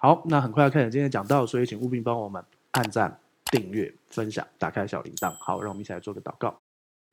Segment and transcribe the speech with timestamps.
[0.00, 3.18] 好，那很快要开始今天讲到，所以请务必帮我们按赞、
[3.50, 5.32] 订阅、分享、打开小铃铛。
[5.40, 6.56] 好，让我们一起来做个祷告。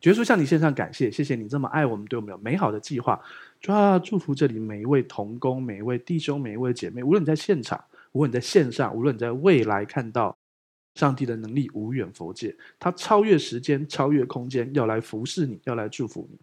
[0.02, 3.20] 耶稣向你献上感谢，谢谢你这么爱我们，对我们有美好的计划。
[3.60, 10.38] 主啊，祝福这里每一位同工、每一位弟兄、每一位姐妹，无论你在现场，无论你在线上，无论你在未来看到
[10.94, 16.38] 上帝的能力无远弗届，他超越时间、超越空间，要来服侍你，要来祝福你。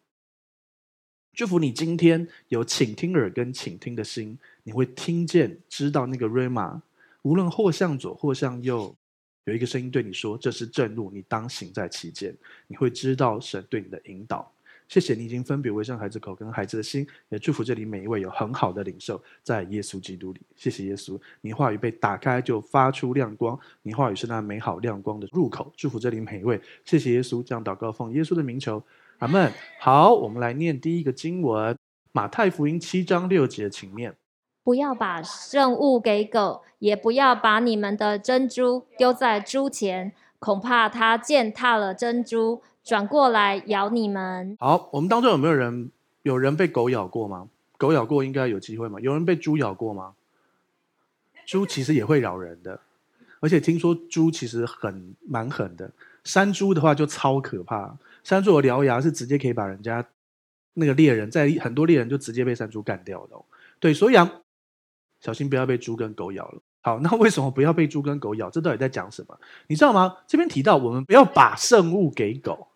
[1.35, 6.81] 祝福你今天有倾听耳跟倾听的心，你会听见、知道那个 Rhema，
[7.23, 8.97] 无论或向左或向右。
[9.45, 12.33] 有一个声音对你说：“这是正路，你当行在其间。”
[12.69, 14.53] 你会知道神对你的引导。
[14.87, 20.41] 谢谢你已经分别为圣孩子口跟孩子的心，也祝福这里每一位有很好的领受，在耶稣基督里。
[20.55, 25.73] 谢谢耶稣，你话语被打开就发出亮光，你话语是那美好亮光的入口。
[25.77, 26.61] 祝福这里每一位。
[26.85, 28.81] 谢谢耶稣，这样祷告奉耶稣的名求，
[29.19, 29.51] 阿门。
[29.81, 31.77] 好，我们来念第一个经文：
[32.13, 34.15] 马太福音七章六节，请念。
[34.65, 44.57] 不要把圣物给狗，也不要把你们的珍珠丢在猪前，恐怕它践踏了珍珠，转过来咬你们。
[44.61, 45.91] 好，我们当中有没有人
[46.23, 47.49] 有人被狗咬过吗？
[47.77, 49.01] 狗咬过应该有机会吗？
[49.01, 50.15] 有人被猪咬过吗？
[51.45, 52.79] 猪其实也会咬人的，
[53.41, 55.91] 而且听说猪其实很蛮狠的。
[56.23, 60.07] 山猪的话就超可怕，山猪的獠牙是直接可以把人家
[60.75, 63.35] 那个猎人，在很多猎人就直接被山猪干掉的。
[63.81, 64.39] 对，所以啊。
[65.23, 66.61] 小心不要被猪跟狗咬了。
[66.83, 68.51] 好， 那为什么不要被猪跟狗咬？
[68.51, 69.39] 这到底在讲什么？
[69.69, 70.17] 你知道吗？
[70.27, 72.67] 这边提到我们不要把圣物给狗，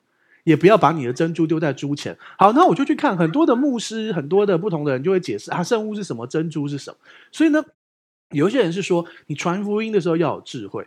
[0.45, 2.17] 也不要把你的珍珠丢在猪前。
[2.39, 6.97] 好，那我就去看很多的牧师，很多的不同的人就会解释啊，圣物是什么，珍珠是什么。
[7.33, 7.65] 所以呢，
[8.31, 10.87] 有一些人是说，你传福音的时候要有智慧，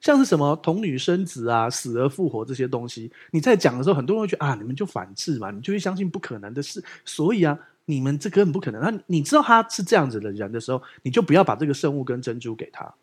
[0.00, 6.82] 像是什么童女生子啊、死而复活这些东西，你在讲的时候，很多人会觉得啊，你们就反智嘛，你就会相信不可能的事。
[7.04, 7.56] 所以啊。
[7.88, 8.82] 你们这根本不可能。
[8.82, 12.94] 那你知道他是这样子的人的时候，你就不要把这个圣物跟珍珠给他。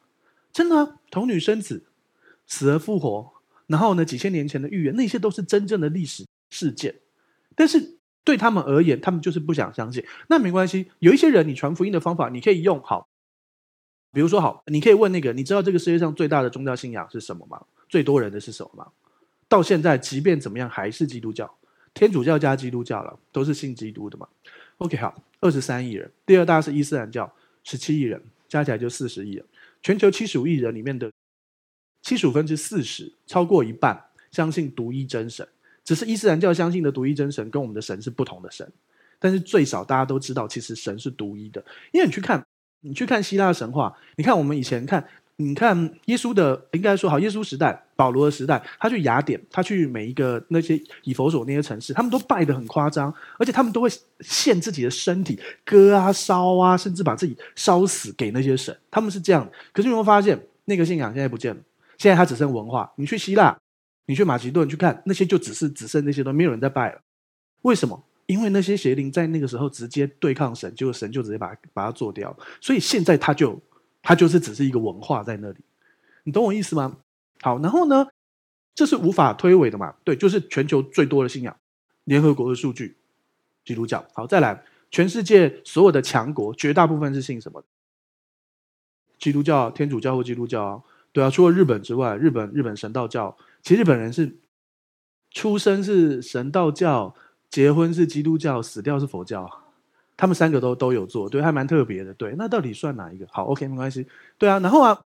[0.53, 1.83] 真的啊，童女生子，
[2.45, 3.33] 死而复活，
[3.65, 6.95] 然后呢，几千年前的预言，那些都是真正的历史事件。
[7.55, 10.05] 但是对他们而言，他们就是不想相信。
[10.27, 13.07] 那没关系，有一些人，你传福音的方法，你可以用好。
[14.13, 17.61] 比如说，好，你可以问那个，你知道这个世界上最大的宗教信仰是什么吗？
[17.89, 18.87] 最多人的是什么吗？
[19.49, 21.53] 到现在，即便怎么样，还是基督教。
[21.93, 24.27] 天主教加基督教了，都是信基督的嘛。
[24.77, 27.31] OK，好，二十三亿人，第二大是伊斯兰教，
[27.63, 29.45] 十七亿人，加起来就四十亿人。
[29.81, 31.11] 全球七十五亿人里面的
[32.01, 35.47] 七十五分之四十，超过一半相信独一真神。
[35.83, 38.69] 只是伊斯兰教相信的独一真神跟我们的神是不同的神，
[39.19, 41.63] 但是最少大家都知道，其实神是独一的。
[41.91, 42.45] 因为你去看，
[42.81, 45.07] 你去看希腊神话，你看我们以前看。
[45.37, 53.89] 你看耶稣的，应该说好，耶稣时代、保罗的时代，他去雅典，他去每一个那些以佛所那些城市，他们都拜得很夸张，而且他们都会
[54.21, 58.73] 献自己的身体，割啊、烧啊，甚至把自己烧死给那些神。
[58.89, 59.45] 他们是这样。
[59.73, 61.61] 可是你会发现，那个信仰现在不见了？
[61.97, 62.93] 现在它只剩文化。
[62.95, 63.57] 你去希腊，
[64.05, 67.01] 你去马其顿去看，那些就只是只剩那些都没有人在拜了。
[67.63, 68.01] 为什么？
[68.27, 72.33] 因为那些邪灵在那个时候直接对抗神，结果神就直接把把它做掉。
[72.61, 73.61] 所以现在他就。
[74.05, 75.57] 它就是只是一个文化在那里，
[76.25, 76.97] 你懂我意思吗？
[77.41, 78.07] 好，然后呢，
[78.75, 79.95] 这是无法推诿的嘛？
[80.03, 81.57] 对，就是全球最多的信仰，
[82.03, 82.97] 联合国的数据，
[83.65, 84.05] 基督教。
[84.13, 87.63] 好，再来，全世界所有的强国，绝大部分是信什么？
[89.17, 90.83] 基督教、天主教或基督教啊？
[91.11, 94.37] 对啊，除了日本之外，日本日本神道教，其实日本人是
[95.31, 97.15] 出生是神道教，
[97.49, 99.64] 结婚是基督教，死掉是佛教。
[100.17, 102.33] 他们三个都都有做，对，还蛮特别的，对。
[102.37, 103.27] 那到底算哪一个？
[103.31, 104.59] 好，OK，没关系，对啊。
[104.59, 105.01] 然后啊，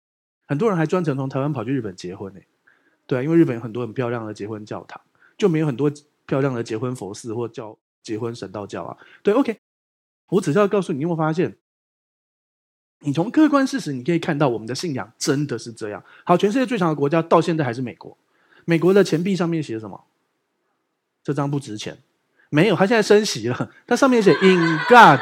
[0.48, 2.40] 很多人还专程从台湾跑去日本结婚呢，
[3.06, 5.00] 对啊，因为日本有很多很漂亮的结婚教堂，
[5.38, 5.92] 就没有很多
[6.26, 8.98] 漂亮的结婚佛寺或叫结婚神道教啊。
[9.22, 9.58] 对，OK，
[10.30, 11.56] 我只是要告诉你，你有没有发现，
[13.02, 16.04] 你从客观事实你可以看到，我们的信仰真的是这样。
[16.24, 18.18] 好，全世界最强的国家到现在还是美国，
[18.66, 20.04] 美国的钱币上面写什么？
[21.24, 22.00] 这张不值钱。
[22.50, 23.72] 没有，他现在升息了。
[23.86, 25.20] 他上面写 “In God”，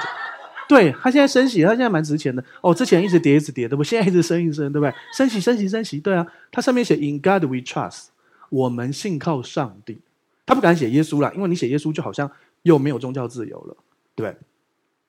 [0.68, 2.44] 对，他现在升息，他现在蛮值钱的。
[2.62, 3.84] 哦，之前一直跌，一直跌，对不？
[3.84, 4.94] 现在一直升一升，对不对？
[5.16, 6.26] 升息，升息，升息，对啊。
[6.52, 8.08] 他上面写 “In God We Trust”，
[8.50, 10.00] 我们信靠上帝。
[10.46, 12.30] 他不敢写耶稣了，因为你写耶稣就好像
[12.64, 13.78] 又没有宗教自由了，
[14.16, 14.38] 对不对？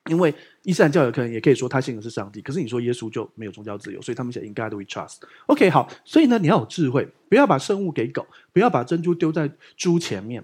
[0.07, 5.17] 因为伊斯兰教有可能也可以说他信的是上帝，可是你说耶稣就没有宗教自由，所以他们写 “In God We Trust”。
[5.47, 10.43] OK，好，所以呢，你要有智慧，不要把圣物给狗，不要把珍珠丢在猪前面。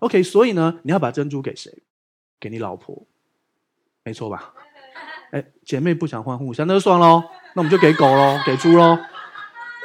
[0.00, 1.82] OK，所以呢，你要把珍珠给谁？
[2.38, 3.06] 给你老婆，
[4.04, 4.52] 没错吧？
[5.32, 7.22] 哎，姐妹不想换互相，那就算喽。
[7.54, 8.98] 那我们就给狗喽， 给猪喽，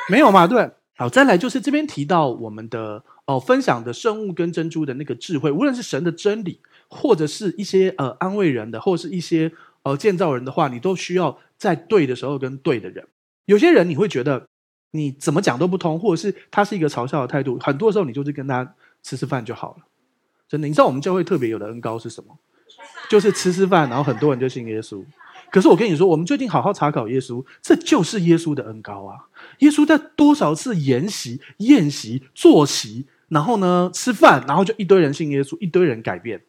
[0.09, 0.45] 没有嘛？
[0.47, 0.69] 对。
[0.97, 13.07] 好，再来就是这边提到我们的哦，分享的圣物跟珍珠的那个智慧，无论是神的真理，或者是一些呃安慰人的，或者是一些呃建造人的话，你都需要在对的时候跟对的人。
[13.45, 14.47] 有些人你会觉得
[14.91, 19.85] 你怎么讲都不通，或者是他是一个嘲笑的态度，很多时候你就是跟他吃吃饭就好了。
[20.51, 22.37] 真的，你知道我们教会特别有的恩高是什么？
[23.09, 25.01] 就是吃吃饭，然后很多人就信耶稣。
[25.49, 29.15] 可是我跟你说，我们最近好好查考耶稣，这就是耶稣的恩高啊！
[29.59, 36.41] 耶稣在多少次筵席、宴席、坐席，然后呢吃饭，然后就一堆人信耶稣，一堆人改变。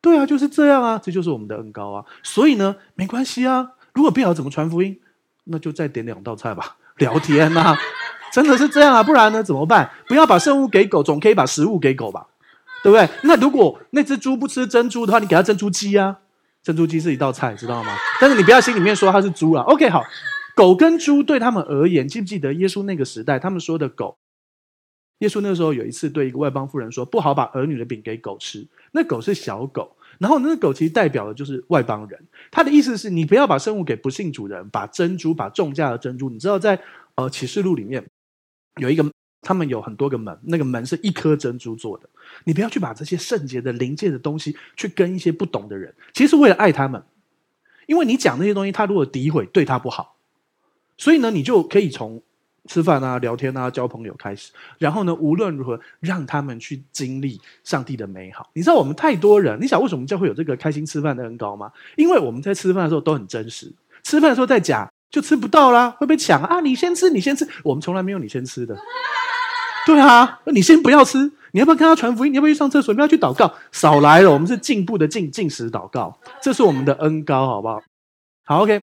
[0.00, 2.06] 对啊，就是这样啊，这就是我们的恩高啊。
[2.22, 3.72] 所以呢，没关系啊。
[3.92, 4.98] 如果不晓得怎么传福音，
[5.44, 7.78] 那就再点两道菜吧，聊天呐、啊。
[8.32, 9.90] 真的是这样啊，不然呢怎么办？
[10.08, 12.26] 不要把圣物给狗，总可以把食物给狗吧？
[12.82, 13.08] 对不对？
[13.24, 16.18] 那如果那只猪不吃珍珠的话，你给它珍珠鸡啊。
[16.62, 17.96] 珍珠鸡是一道菜，知道吗？
[18.20, 19.62] 但是你不要心里面说它是猪啊。
[19.64, 20.02] OK，好，
[20.56, 24.16] 狗跟猪对他们而言，记不记得耶稣那个时代，他们说的狗？
[25.20, 32.20] 耶稣那时候有一次对一个外邦妇人说：“不好把儿女的饼给狗吃。”那狗是小狗，然后那个狗其实代表的就是外邦人。
[32.50, 36.28] 他的意思是你不要把生物给不信主人，把珍珠，把重价的珍珠。
[36.28, 36.78] 你知道在
[37.14, 38.04] 呃启示录里面
[38.80, 39.04] 有一个。
[39.46, 42.08] 他们有很多个门，那个门是一颗珍珠做的。
[42.42, 47.00] 你不要去把这些圣洁的灵界的东西去跟一些不懂的人，其实为了爱他们，
[47.86, 50.16] 因为你讲那些东西，他如果诋毁，对他不好。
[50.98, 52.20] 所以呢，你就可以从
[52.66, 58.50] 吃饭啊、聊天啊、交朋友开始，然后呢，无论如何让他们去经历上帝的美好。
[58.52, 61.70] 你知道我们太多人，你想为什么教会有这个开心吃饭的恩膏吗？
[61.94, 63.72] 因为我们在吃饭的时候都很真实，
[64.02, 66.60] 吃饭的时候在假就吃不到啦，会被抢啊！
[66.60, 68.76] 你先吃，你先吃，我们从来没有你先吃的。
[69.86, 72.32] 对啊，你先不要吃，你要不要跟他传福音？
[72.32, 72.92] 你要不要去上厕所？
[72.92, 73.54] 你要不要去祷告？
[73.70, 77.80] 少来了，我们是进步的进进食祷告，这是我们的恩膏，好不好？
[78.44, 78.80] 好，OK。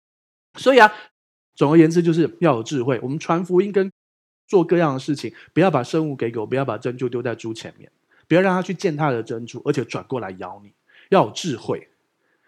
[0.58, 0.90] 所以啊，
[1.54, 2.98] 总而言之，就是要有智慧。
[3.02, 3.92] 我们传福音跟
[4.48, 7.90] 做各样的事情，不要把圣物给狗，不要把珍珠丢在猪前面，
[8.26, 10.72] 不要让它去践踏的珍珠，而且转过来咬你。
[11.10, 11.88] 要有智慧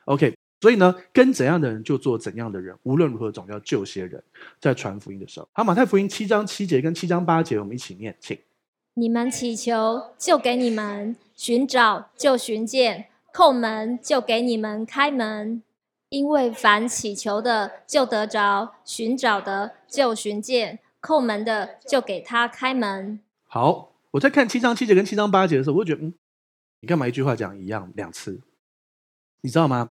[0.07, 0.35] ，OK。
[0.61, 4.23] 所以呢，跟怎样的人就做怎样的人，无论如何总要救些人。
[4.61, 8.37] 在传福音的时候，好，马太福音七章七节跟七章八节，我们一起念，请。
[8.95, 15.63] 你们祈求，就给你们；寻找，就寻见；叩门，就给你们开门。
[16.09, 23.21] 因为凡祈求的，就得着；寻找的，就寻见；叩门的，就给他开门。
[23.47, 26.15] 好，我在看七章七节跟七章八节的时候，我就觉得，嗯，
[26.81, 28.41] 你干嘛一句话讲一样两次？
[29.43, 29.91] 你知道吗？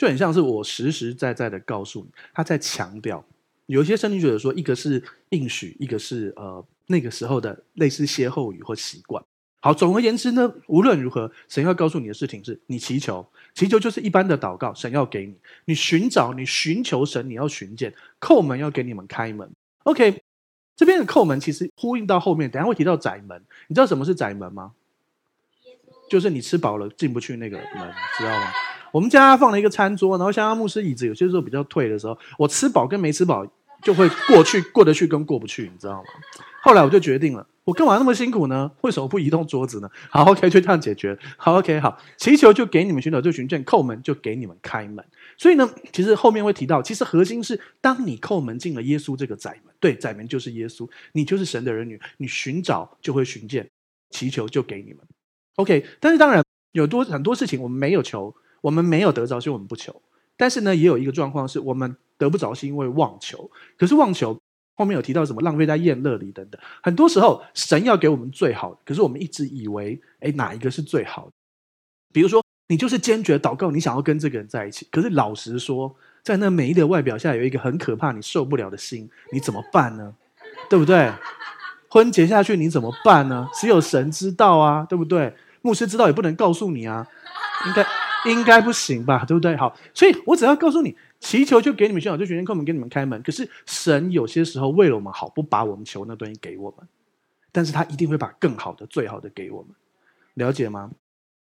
[0.00, 3.22] 就很像是我实实在在的告诉你，他在强调，
[3.66, 9.22] 有一些圣经学者说，一个是应许，一个是呃那个时候的类似歇后语或习惯。
[9.60, 15.34] 好，总而言之呢，无论如何，神要告诉你的事情是，你祈求，祈求就是一般的祷告，神要给你；
[15.66, 19.50] 你寻找，你寻求神，你要寻见；叩门要给你们开门。
[19.82, 20.22] OK，
[20.76, 23.38] 这边的叩门其实呼应到后面，等下会提到窄门。
[23.68, 24.72] 你知道什么是窄门吗？
[26.08, 28.50] 就是你吃饱了进不去那个门，知道吗？
[28.92, 33.46] 我们家放了一个餐桌，然后像阿牧师椅子，有些时候比较退的时候，我吃饱跟没吃饱
[33.82, 36.08] 就会过去过得去跟过不去，你知道吗？
[36.62, 38.70] 后来我就决定了，我干嘛那么辛苦呢？
[38.82, 39.88] 为什么不移动桌子呢？
[40.10, 41.18] 好，OK，就这样解决。
[41.38, 45.02] 好，OK，好，祈求就给你们寻找就寻见，叩门就给你们开门。
[45.38, 53.66] 所以呢，其实后面会提到，其实核心是，当你叩门进了耶稣这个窄门，对，窄门就是耶稣，你就是神的儿女，你寻找就会寻见，
[54.10, 54.98] 祈求就给你们。
[55.56, 58.34] OK，但是当然有多很多事情我们没有求。
[58.60, 59.94] 我们没有得着，是因为我们不求。
[60.36, 63.50] 但是呢，也有一个状况是我们得不着，是因为妄求。
[63.78, 64.38] 可是妄求
[64.74, 65.42] 后面有提到什么？
[65.42, 66.58] 浪费在宴乐里等等。
[66.82, 71.32] 很多时候，神要给我们最好的，可是我们一直以为，哎，哪一个是最好的？
[72.12, 74.88] 比如说，你就是坚决祷告，你想要跟这个人在一起。
[74.90, 80.14] 可是老实说，在那美丽的外表下，有一个很可怕、你受不了的心，你怎么办呢？
[80.70, 81.12] 对不对？
[81.90, 83.46] 婚结下去你怎么办呢？
[83.52, 85.34] 只有神知道啊，对不对？
[85.60, 87.06] 牧师知道也不能告诉你啊，
[87.66, 87.84] 应该。
[88.26, 89.56] 应该不行吧，对不对？
[89.56, 93.22] 好，所以我只要告诉你，祈求就给你们寻找，就寻见叩门给你们开门。
[93.22, 96.86] 可是神有些时候为了我们好，不把我们求那东西给我们，
[97.52, 99.70] 但是他一定会把更好的、最好的给我们，
[100.34, 100.90] 了解吗？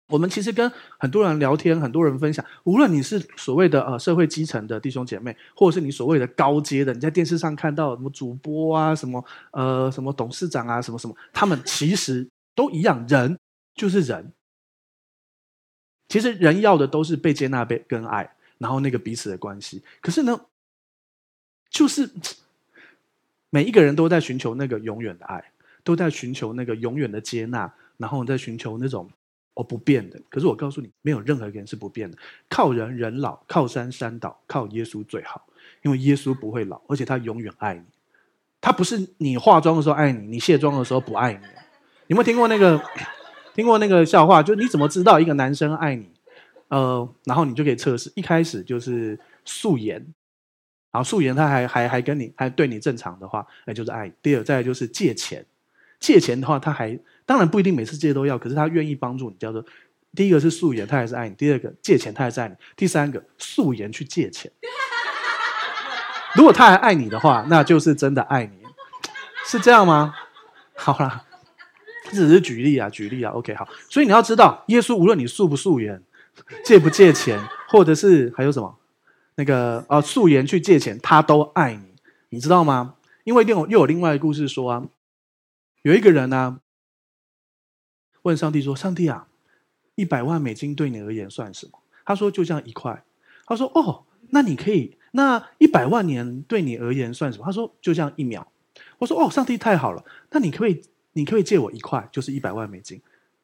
[0.07, 13.37] 我们其实跟很多人聊天，很多人分享，无论你是所谓的呃社会基层的弟兄姐妹，或者是你所谓的高阶的，你在电视上看到什么主播啊，什么呃什么董事长啊，什么什么，他们其实都一样，人
[13.73, 14.33] 就是人。
[16.11, 19.81] 其实人要的都是被接纳、被跟爱，然后那个彼此的关系。
[20.01, 20.37] 可是呢，
[21.69, 22.11] 就是
[23.49, 25.41] 每一个人都在寻求那个永远的爱，
[25.85, 29.09] 都在寻求那个永远的接纳，然后在寻求那种
[29.53, 30.19] 哦不变的。
[30.27, 32.17] 可是我告诉你，没有任何一个人是不变的。
[32.49, 35.47] 靠人人老，靠山山倒，靠耶稣最好，
[35.81, 37.85] 因为耶稣不会老，而且他永远爱你。
[38.59, 41.39] 他不是你化妆的时候爱你，你卸妆的时候不爱你。
[42.07, 42.83] 有没有听过那个？
[43.53, 46.09] 听过那个笑话，就你怎么知道一个男生爱你？
[46.69, 49.95] 呃，然后你就可以测试，一开始就是素颜，
[50.89, 54.09] 然后素颜他还还还跟你还对你正常的话，那就是爱。
[54.21, 55.45] 第二，再来就是借钱，
[55.99, 59.65] 借钱的话他还当然不一定每次借都要，可是他愿意帮助你，叫做
[60.15, 64.49] 第一个是素颜，他还是爱你；第二个借钱，他还是爱你；第三个素颜去借钱，
[66.35, 68.59] 如果他还爱你的话，那就是真的爱你，
[69.45, 70.15] 是这样吗？
[70.75, 71.25] 好啦，
[72.11, 73.31] 只是举例啊，举例啊。
[73.31, 76.01] OK，好，所以你要知道，耶稣无论你素不素颜，
[76.63, 77.39] 借不借钱，
[77.69, 78.77] 或者是还有什么？
[79.35, 81.93] 那个呃，素颜去借钱，他都爱你，
[82.29, 82.95] 你知道吗？
[83.23, 84.83] 因为又有又有另外一个故事说啊，
[85.83, 86.59] 有一个人呢、
[88.23, 89.27] 问上帝说：“上帝啊，
[89.95, 93.03] 一百万美金对你而言算什么？”他说：“就像一块。”
[93.45, 98.51] 他说：“哦，那你可以，那一百万年对你而言算什么？”他说：“就像一秒。”
[98.99, 103.01] 我说：“哦，上帝太好了，那你可不可以，你可以借我一块，就是一百万美金，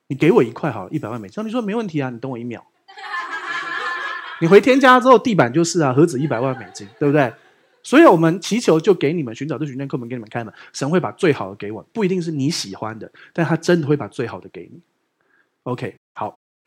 [0.08, 2.66] 你给我一块好了，一百万美金。”上帝说：“没问题啊，你等我一秒。”
[4.40, 7.34] 你回天家之后，地板就是啊，何止一百万美金，对不对？
[7.84, 10.54] 所以我们祈求就给你们寻找，这寻见，叩门给你们开门。
[10.74, 14.82] 神会把最好的给我，不一定是你喜欢的，但他真的会把最好的给你。
[15.64, 15.96] OK，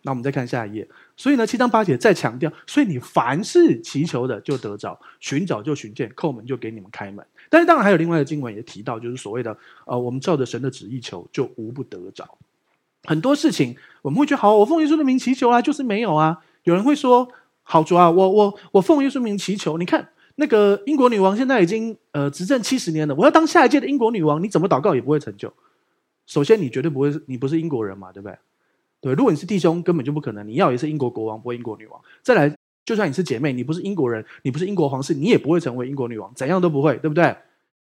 [0.02, 0.88] 那我们再看下一页。
[1.16, 7.24] 所以呢，七章八节再强调，所以你凡是祈求的就得着，寻找就寻见，叩门就给你们开门。
[7.48, 12.38] 但是当然还有另外的经文也提到，就是所谓的呃，我们照着神的旨意求，就无不得着。
[13.04, 16.38] 很多事情我们会觉得好，我奉耶稣的名祈求啊，就是没有啊。
[16.64, 17.28] 有人会说。
[17.62, 25.52] 好主啊，我我我奉耶稣名祈求，你看那个英国女王现在已经呃执政七十年了，我要当下一届的英国女王，你怎么祷告也不会成就。
[26.26, 28.36] 首先，你绝对不会，你不是英国人嘛，对不对？
[29.00, 32.00] 对，如果你是弟兄，根本就不可能，你要也是英国国王，不会英国女王。
[32.22, 32.54] 再来，
[32.84, 37.34] 就算你是姐妹，你不是英国人，你不是英国皇室，你也不会成为英国女王，怎样都不会，对不对？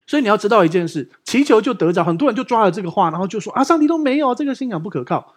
[0.07, 5.35] 所以你要知道一件事，祈求就得着，很多人就抓了这个话，然后就说啊，上帝都没有，这个信仰不可靠。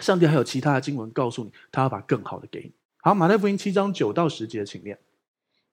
[0.00, 2.72] 上帝还有其他的经文告诉你，他要把更好的给你。
[2.98, 4.98] 好，马太福音七章九到十节，请念。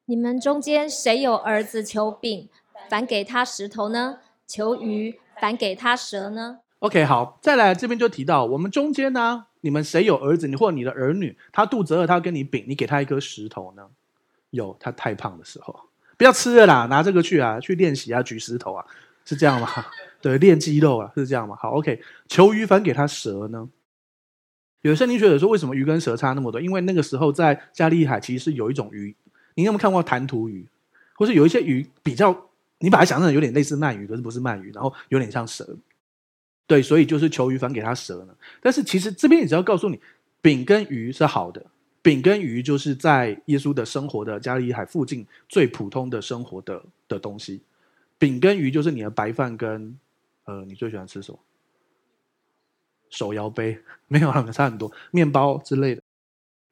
[0.06, 2.50] 你们中间谁有儿子求饼，
[2.90, 4.20] 反给他石头呢？
[4.48, 13.88] 求鱼，反给他蛇呢？OK，好，再来这边就提到，我们中间呢，你们谁有儿子，你或你的儿女，他肚子饿，他要跟你饼，你给他一颗石头呢？
[14.52, 15.78] 有，他太胖的时候，
[16.18, 18.86] 不要吃了啦，拿这个去啊，去练习啊，举石头啊，
[19.26, 19.68] 是这样吗？
[20.22, 21.56] 对，练肌肉啊，是这样吗？
[21.60, 23.68] 好，OK，求鱼，反给他蛇呢？
[24.82, 26.62] 有的圣经学者说，为什么鱼跟蛇差那么多？
[26.62, 29.16] 因为那个时候在加利海其实是有一种鱼，
[29.56, 30.68] 你有没有看过弹涂鱼？
[31.16, 35.76] 或是有一些鱼比较，你把它想象有点类似鳗鱼，可是不是鳗鱼，然后有点像蛇。
[36.68, 38.36] 对，所以就是求鱼反给他蛇呢。
[38.62, 40.00] 但是其实这边也只要告诉你，
[40.42, 41.66] 饼跟鱼是好的，
[42.02, 47.62] 饼跟鱼就是在耶稣的生活的加利利海附近最普通的生活的的东西。
[48.18, 49.98] 饼跟鱼就是你的白饭跟
[50.46, 51.40] 呃，你最喜欢吃什么？
[53.10, 54.92] 手摇杯没有了，差很多。
[55.12, 56.02] 面包之类的，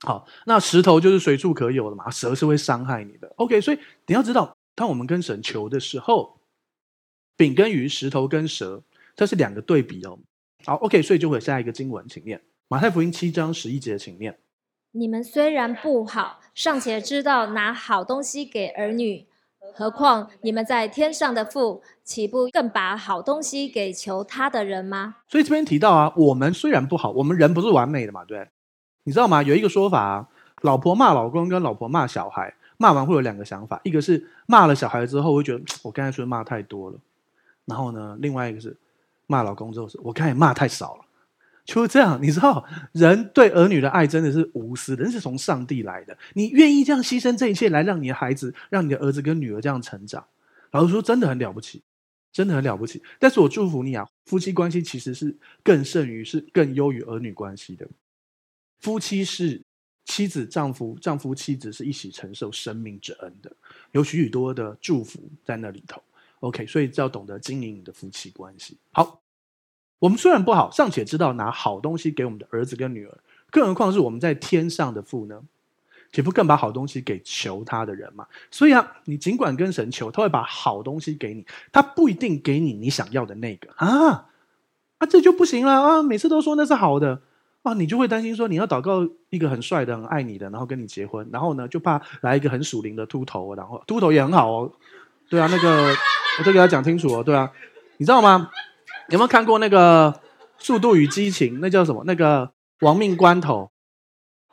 [0.01, 2.09] 好，那石头就是随处可有的嘛。
[2.09, 3.31] 蛇是会伤害你的。
[3.38, 6.38] OK，所以你要知道，当我们跟神求的时候，
[7.38, 8.81] 饼跟鱼，石头跟蛇，
[9.15, 10.17] 这是两个对比哦。
[10.65, 14.38] 好，OK，所以就会下一个经文，请念马太福音七章十一节，请念。
[14.91, 19.27] 你们虽然不好，尚且知道拿好东西给儿女。
[19.75, 25.15] 何况你们在天上的父，岂不更把好东西给求他的人吗？
[25.27, 28.50] 所以这边提到啊，我们虽然不好，我们人不是完美的嘛，对？
[29.03, 29.41] 你知道吗？
[29.41, 30.29] 有一个说法啊，
[30.62, 37.00] 老婆骂老公跟老婆骂小孩，骂完会有两个想法，一个是骂了小孩之后会觉得我刚才说骂太多了，
[37.65, 38.77] 然后呢，另外一个是
[39.33, 41.05] 骂老公之后是我刚才骂太少了。
[41.65, 46.17] 就是这样，你知道，人对儿女的爱真的是无私的，人是从上帝来的。
[46.33, 50.27] 你愿意这样牺牲这一切来让你的孩子、让你的儿子跟女儿这样成长，
[50.71, 51.81] 老实说，真的很了不起，
[52.33, 53.01] 真的很了不起。
[53.17, 57.87] 但是我祝福你啊，夫妻关系其实是更胜于、是更优于儿女关系的。
[58.81, 59.61] 夫妻是
[60.03, 63.49] 妻子、丈夫、丈夫、妻子是一起承受生命之恩的，
[63.93, 66.03] 有许许多的祝福在那里头。
[66.41, 68.77] OK，所以要懂得经营你的夫妻关系。
[68.91, 69.22] 好。
[70.00, 73.17] 我们虽然不好，尚且知道拿好东西给我们的儿子跟女儿，
[73.51, 75.41] 更何况是我们在天上的父呢？
[76.12, 78.27] 岂不更把好东西给求他的人嘛？
[78.51, 84.27] 所以啊，你尽管跟神求，他会把好东西给你，他不一定给你你想要的那个啊
[85.00, 86.03] 啊，这就不行了啊！
[86.03, 87.19] 每次都说那是好的
[87.63, 94.71] 啊，你就会担心说你要祷告一个很帅的、很爱你的，然后跟你结婚，然后呢就怕来一个很属灵的秃头，然后秃头也很好哦，
[95.29, 95.88] 对啊，那个
[96.38, 97.51] 我再给他讲清楚哦，对啊，
[97.97, 98.51] 你知道吗？
[99.10, 100.12] 有没有看过那个
[100.57, 101.55] 《速度与激情》？
[101.62, 102.03] 那叫什么？
[102.05, 103.72] 那个亡命关头？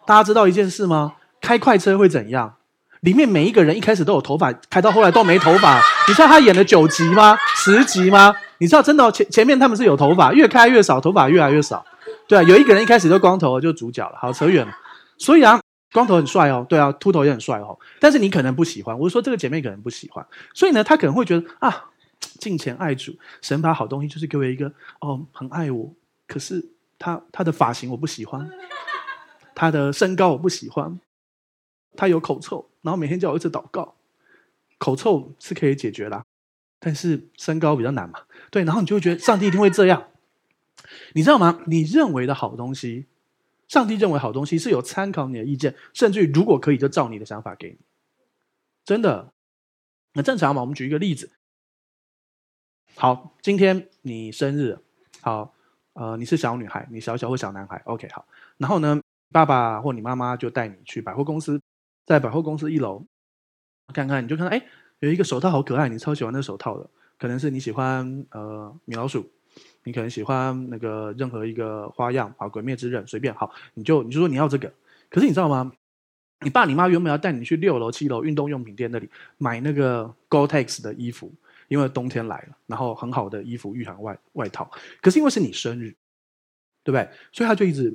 [0.07, 1.15] 大家知道一件事吗？
[1.41, 2.57] 开快车会怎样？
[3.01, 5.81] 里面每一个人一开始都有头发，开到后来都没头发。
[6.07, 7.37] 你知道他演了九集吗？
[7.57, 8.35] 十集吗？
[8.59, 11.83] 你知道真的、前前面他们是有头发，越开越少，头发越来越少。
[12.29, 14.19] 对啊，有一个人一开始就光头，就主角了。
[14.21, 14.73] 好，扯远了。
[15.17, 15.59] 所以啊，
[15.93, 17.79] 光头很帅哦，对啊，秃头也很帅哦。
[17.99, 21.87] 但是你可能不喜欢，我说这个姐妹可能不喜欢，所以呢，她可能会觉得啊，
[22.21, 25.95] 敬虔爱主，神把好东西就是给我一个哦，很爱我，
[26.27, 28.51] 可是他他的发型我不喜欢，
[29.55, 31.01] 他的身高我不喜欢，
[31.97, 33.95] 他有口臭，然后每天叫我一直祷告，
[34.79, 36.25] 口臭是可以解决啦，
[36.79, 40.09] 但是身高比较难嘛，对，然后你就会觉得上帝一定会这样，
[41.15, 41.61] 你知道吗？
[41.67, 43.07] 你认为的好东西。
[43.69, 47.79] 上帝认为好东西是有参考你的意见，甚至于如果可以，就照你的想法给你。
[48.85, 49.33] 真的，
[50.15, 50.61] 那正常嘛？
[50.63, 51.31] 我们举一个例子。
[52.97, 54.79] 好，今天你生日，
[55.21, 55.55] 好，
[55.95, 58.27] 呃，你是小女孩，你小小或小男孩，OK，好。
[58.59, 59.01] 然后呢，
[59.33, 61.61] 爸爸或你妈妈就带你去百货公司，
[62.07, 63.05] 在百货公司一楼
[63.95, 64.63] 看看，你就看到，哎，
[64.99, 69.29] 有一个手套好可爱，你超喜欢那手套的，可能是你喜欢呃米老鼠。
[69.83, 74.73] 你可能喜欢那个任何一个花样，好，鬼灭之刃随便好，你就你就说你要这个。
[75.09, 75.73] 可是你知道吗？
[76.45, 81.33] 你爸你妈原本要带你去六楼、七楼运动用品店那里买那个 Gore-Tex 的衣服，
[81.71, 84.69] 因为冬天来了，然后很好的衣服、御寒外外套。
[85.01, 85.95] 可是因为是你生日，
[86.83, 87.09] 对不对？
[87.31, 87.95] 所以他就一直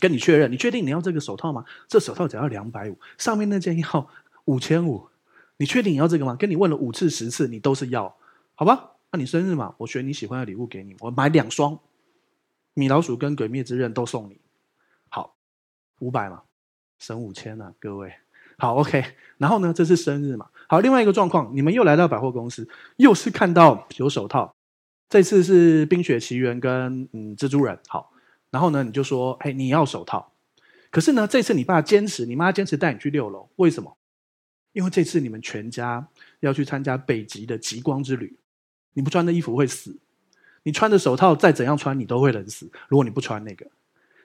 [0.00, 1.64] 跟你确认，你确定你要这个手套吗？
[1.86, 4.10] 这手套只要两百五，上面那件要
[4.46, 5.08] 五千五，
[5.58, 6.34] 你确定你要这个吗？
[6.34, 8.16] 跟你问了五次、十次，你都是要，
[8.56, 8.96] 好吧？
[9.12, 9.76] 那、你生日嘛？
[9.78, 11.78] 我选你喜欢的礼物给你，我买两双，
[12.74, 14.40] 米老鼠跟鬼灭之刃都送你，
[15.08, 15.36] 好，
[16.00, 16.42] 五百嘛，
[16.98, 18.12] 省五千啊，各位，
[18.58, 19.04] 好，OK。
[19.38, 20.48] 然后呢，这是生日嘛？
[20.72, 24.54] 好，另外一个状况，你们又来到百货公司，又是看到有手套，
[25.10, 28.10] 这次是冰雪奇缘跟嗯蜘蛛人，好，
[28.50, 30.32] 然后呢，你就说，哎，你要手套，
[30.90, 33.98] 可是呢，这次你爸坚持，你妈坚持带你去六楼，为什么？
[34.72, 36.08] 因为这次你们全家
[36.40, 38.34] 要去参加北极的极光之旅。
[38.94, 39.94] 你不穿的衣服会死，
[40.62, 42.70] 你穿的手套再怎样穿，你都会冷死。
[42.88, 43.66] 如果你不穿那个，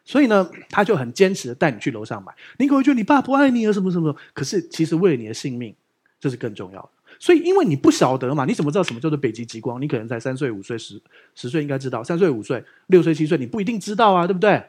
[0.06, 2.34] 所以呢，他就很坚持的带你去楼上买。
[2.58, 4.16] 你可能会觉得你爸不爱你啊，什么什么？
[4.34, 5.76] 可是其实为了你的性命，
[6.20, 6.90] 这是更重要的。
[7.20, 9.82] 所以因为你不晓得嘛，你怎么知道什么叫做北极极光？
[9.82, 11.02] 你可能才三岁、五岁、十
[11.36, 14.64] 十岁应该知道，三岁、五岁、六岁、七岁，你不一定知道啊，对不对？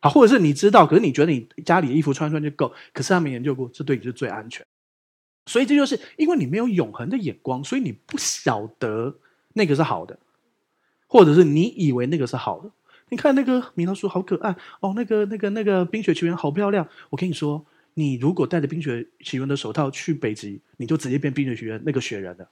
[0.00, 4.64] 好，或者是你知道，可是你觉得你家里的衣服穿穿就够，可是他没研究过，这对你是最安全。
[5.46, 9.16] 所以这就是因为你没有永恒的眼光，所以你不晓得。
[9.56, 10.18] 那个是好的，
[11.06, 12.68] 或者是你以为那个是好的。
[13.10, 16.88] 你看那个米老鼠好可爱哦，那个那个那个冰雪奇缘好漂亮。
[17.10, 17.64] 我跟你说，
[17.94, 22.48] 你如果戴着冰雪奇缘的手套去北极，你就直接变冰雪奇缘那个雪人了，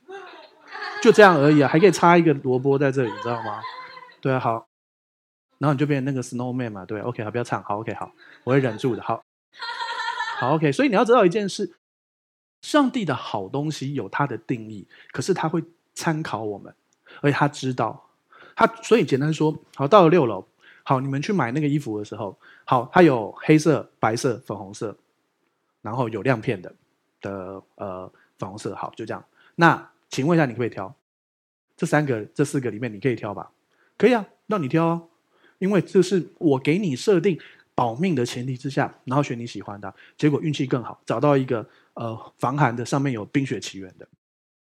[1.03, 3.61] 就这样而已啊，还可以插一个萝卜在这里，你知道吗？
[4.21, 4.67] 对啊，好，
[5.59, 8.13] 然后你就变那个 snowman 嘛，对，OK，好，不要唱，好，OK，好，
[8.45, 9.23] 我会忍住的，好，
[10.39, 10.71] 好，OK。
[10.73, 11.75] 所以你要知道一件事，
[12.63, 15.63] 上帝的好东西有它的定义，可是他会
[15.95, 16.75] 参考我们。
[17.21, 18.09] 而且他知道，
[18.57, 20.47] 他所以简单说，好，到了六楼，
[20.83, 24.97] 好，你们去买那个衣服的时候，好，它有黑色、白色、粉红色，
[25.83, 26.75] 然后有亮片的
[27.21, 29.23] 的呃粉红色，好，就这样。
[29.57, 30.95] 那请问一下，你可以挑
[31.77, 33.51] 这三个、这四个里面，你可以挑吧？
[33.99, 35.03] 可以啊，让你挑啊，
[35.59, 37.39] 因为这是我给你设定
[37.75, 44.09] 保命的前提之下，然后选你喜欢的，结果运气更好，找到一个呃防寒的，上面有冰雪奇缘的，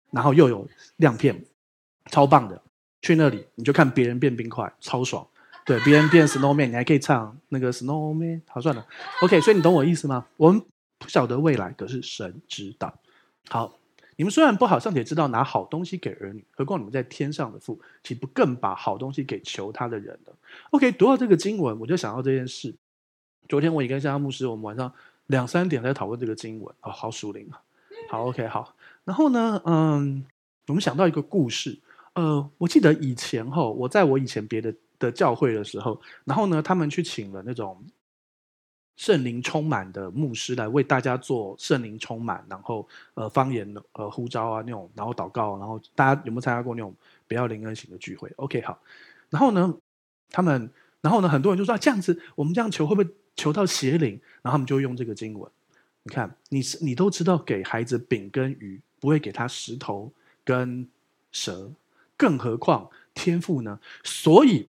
[0.09, 1.45] 然后又有亮片。
[2.07, 2.59] 超棒的，
[3.03, 5.25] 去那里你就看别人变冰块，超爽。
[5.63, 8.41] 对，别人变 snowman，你还可以唱那个 snowman。
[8.47, 8.85] 好，算了
[9.21, 9.39] ，OK。
[9.39, 10.25] 所以你懂我意思吗？
[10.35, 10.59] 我们
[11.01, 12.93] 不晓得未来，可是神知道。
[13.49, 13.75] 好，
[14.15, 20.31] 你们虽然不好，尚且知道拿好东西给儿女，何况你们在天上的父，岂不更把好东西给求他的人呢
[20.69, 22.75] ？OK，读到这个经文，我就想到这件事。
[23.49, 24.93] 昨天我也跟香香牧师，我们晚上
[25.25, 26.73] 两三点在讨论这个经文。
[26.81, 27.59] 哦，好属灵啊。
[28.09, 28.75] 好，OK，好。
[29.03, 30.23] 然后呢，嗯，
[30.67, 31.79] 我们想到一个故事。
[32.13, 37.83] 呃，我记得以前哈，我在我以前别的的教会的时候，然后呢，他们去请了那种
[39.01, 46.93] 圣灵充满的牧师来为大家做圣灵充满，然后呃方言呃呼召啊那种，然后祷告，然后大家有没有参加过那种
[47.27, 48.79] 比较灵恩型的聚会？OK，好，
[49.31, 49.75] 然后呢，
[50.29, 50.69] 他们，
[51.01, 54.11] 然后呢，很多人就说、啊、这样子，我们这样求会不会求到邪灵？
[54.43, 55.51] 然后他们就用这个经文，
[56.03, 60.87] 你看，你是你都知道，给孩子饼跟鱼，不会给他石头跟
[61.31, 61.71] 蛇。
[62.15, 63.79] 更何况天赋呢？
[64.03, 64.67] 所以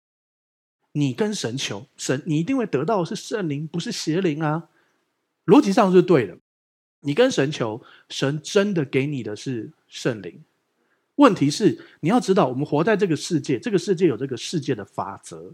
[0.92, 4.68] 你跟神求神，你一定会得到的是圣灵，不是邪灵啊。
[5.46, 6.38] 逻辑上是对的。
[7.00, 10.44] 你跟神求，神真的给你的是圣灵。
[11.16, 15.52] 问题是你要知道，我们活在这个世界，这个世界有这个世界的法则，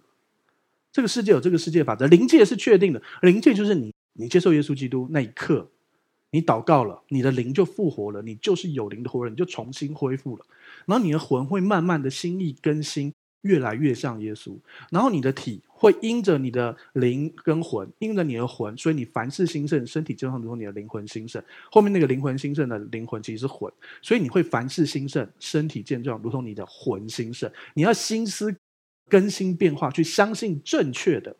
[0.92, 2.07] 这个世界有这个世界法则。
[2.07, 5.70] 灵界是确定的，灵界就是你，你接受耶稣基督那一刻。
[6.31, 10.44] 你祷告了，你的灵就复活了，你就是有灵的活人，你就重新恢复了。
[10.85, 14.57] 然后你的魂会慢慢的心意更新，越来越像耶稣，
[14.90, 21.42] 然后你的体会因着你的灵跟魂，因着你的魂，所以你凡事兴盛，身体就像如同你的灵魂兴盛。
[21.70, 23.72] 后面那个灵魂兴盛的灵魂其实是魂，
[24.03, 27.51] 所以你会凡事兴盛，身体健壮，如同你的魂兴盛。
[27.74, 28.55] 你要心思
[29.09, 31.37] 更新变化，去相信正确的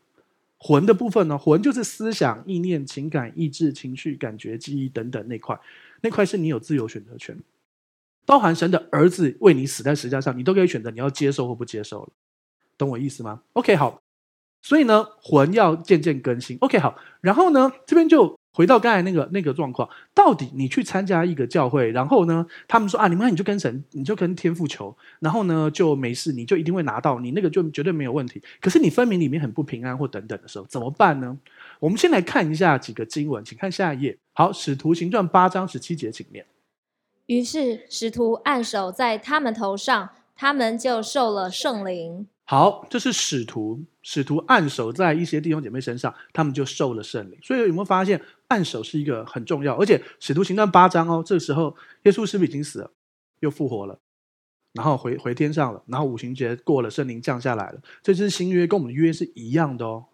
[0.57, 1.37] 魂的部分呢？
[1.37, 5.59] 魂就是思想、意念、情感、意志、情绪、感觉、记忆等等那块，
[6.01, 7.37] 那块是你有自由选择权。
[8.29, 12.11] 包含神的儿子为你死在十字架上，你都可以选择你要接受或不接受了，
[12.77, 14.03] 懂我意思吗？OK，好，
[14.61, 16.59] 所以呢，魂要渐渐更新。
[16.61, 28.43] OK，好，然后呢，这边就回到刚才那个那个状况，到底你去参加一个教会，然后呢，他们说啊，你们你就跟神，你就跟天父求，然后呢就没事，你就一定会拿到，你那个就绝对没有问题。
[28.61, 31.39] 可是你分明里面很不平安或等等的时候，怎么办呢？
[31.81, 34.19] 我们先来看一下几个经文，请看下一页。
[34.35, 36.45] 好，使徒行传八章十七节，请念。
[37.29, 42.27] 于是使徒按手在他们头上，他们就受了圣灵。
[42.45, 47.39] 好，这是使徒，使徒按手在一些弟兄姐妹身上，他们就受了圣灵。
[47.43, 49.77] 所以有没有发现，按手是一个很重要？
[49.77, 52.91] 而且使徒行传八章哦，这个时候耶稣是不是已经死了，
[53.41, 53.99] 又复活了，
[54.73, 57.83] 然后回回天上了，然后五旬节过了，圣灵降下来了。
[58.03, 60.07] 这就是新约，跟我们的约是一样的哦。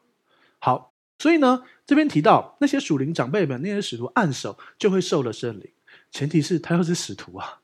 [0.59, 5.71] 好，所以呢，这边提到那些属灵长辈们，那些使徒按手就会受了圣灵。
[6.15, 7.61] 前提是他要是使徒啊。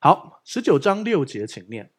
[0.00, 1.90] 好，十九章六节，请念。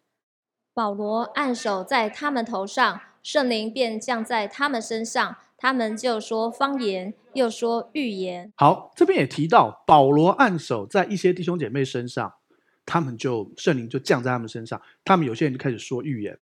[0.72, 8.54] 保罗按手在他们头上，圣灵便降在他们身上，他们就说方言，又说预言。
[8.58, 12.32] 好，这边也提到保罗按手在一些弟兄姐妹身上，
[12.86, 16.40] 他们就圣灵就降在他们身上，他们有些人就开始说预言，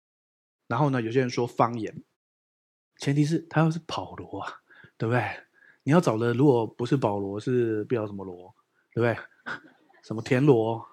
[0.68, 2.02] 然后呢，有些人说方言。
[3.00, 4.62] 前提是他要是保罗啊，
[4.98, 5.22] 对不对？
[5.84, 8.56] 你要找的如果不是保罗，是不知道什么罗，
[8.94, 9.18] 对不对？
[10.04, 10.84] 什么田螺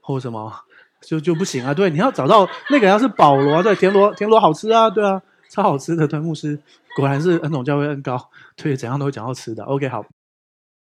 [0.00, 0.52] 或什么
[1.00, 1.72] 就就不行啊？
[1.72, 6.06] 对，你要找到那个要是保罗，对，田螺田螺好吃啊，对啊，超好吃的。
[6.06, 6.58] 对，牧师
[6.96, 9.62] 果然是恩总教会恩高，对，怎样都会讲到吃的。
[9.64, 10.04] OK，好，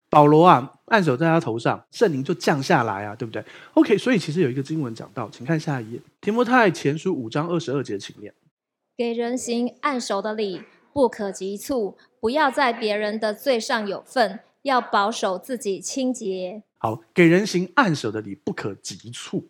[0.09, 8.33] 保罗啊，按手在他头上，圣灵就降下来啊，对不对？OK，所以其实有一个经文讲到，请看下一页，提摩太前书五章二十二节，请念：
[8.97, 16.63] 给人行按手的礼，不可急促，不要在别人的罪上有份，要保守自己清洁。
[16.79, 19.49] 好，给人行按手的礼不可急促，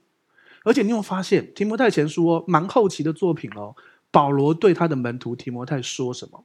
[0.65, 3.75] 而且你有发现提摩太前书哦，蛮后期的作品哦。
[4.11, 6.45] 保罗对他的门徒提摩太说什么？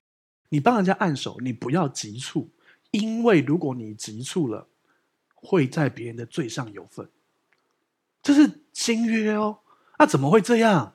[0.50, 2.50] 你帮人家按手，你不要急促，
[2.92, 4.68] 因为如果你急促了，
[5.36, 7.10] 会在别人的罪上有份。
[8.24, 9.60] 这是新约哦，
[9.98, 10.94] 那、啊、怎么会这样？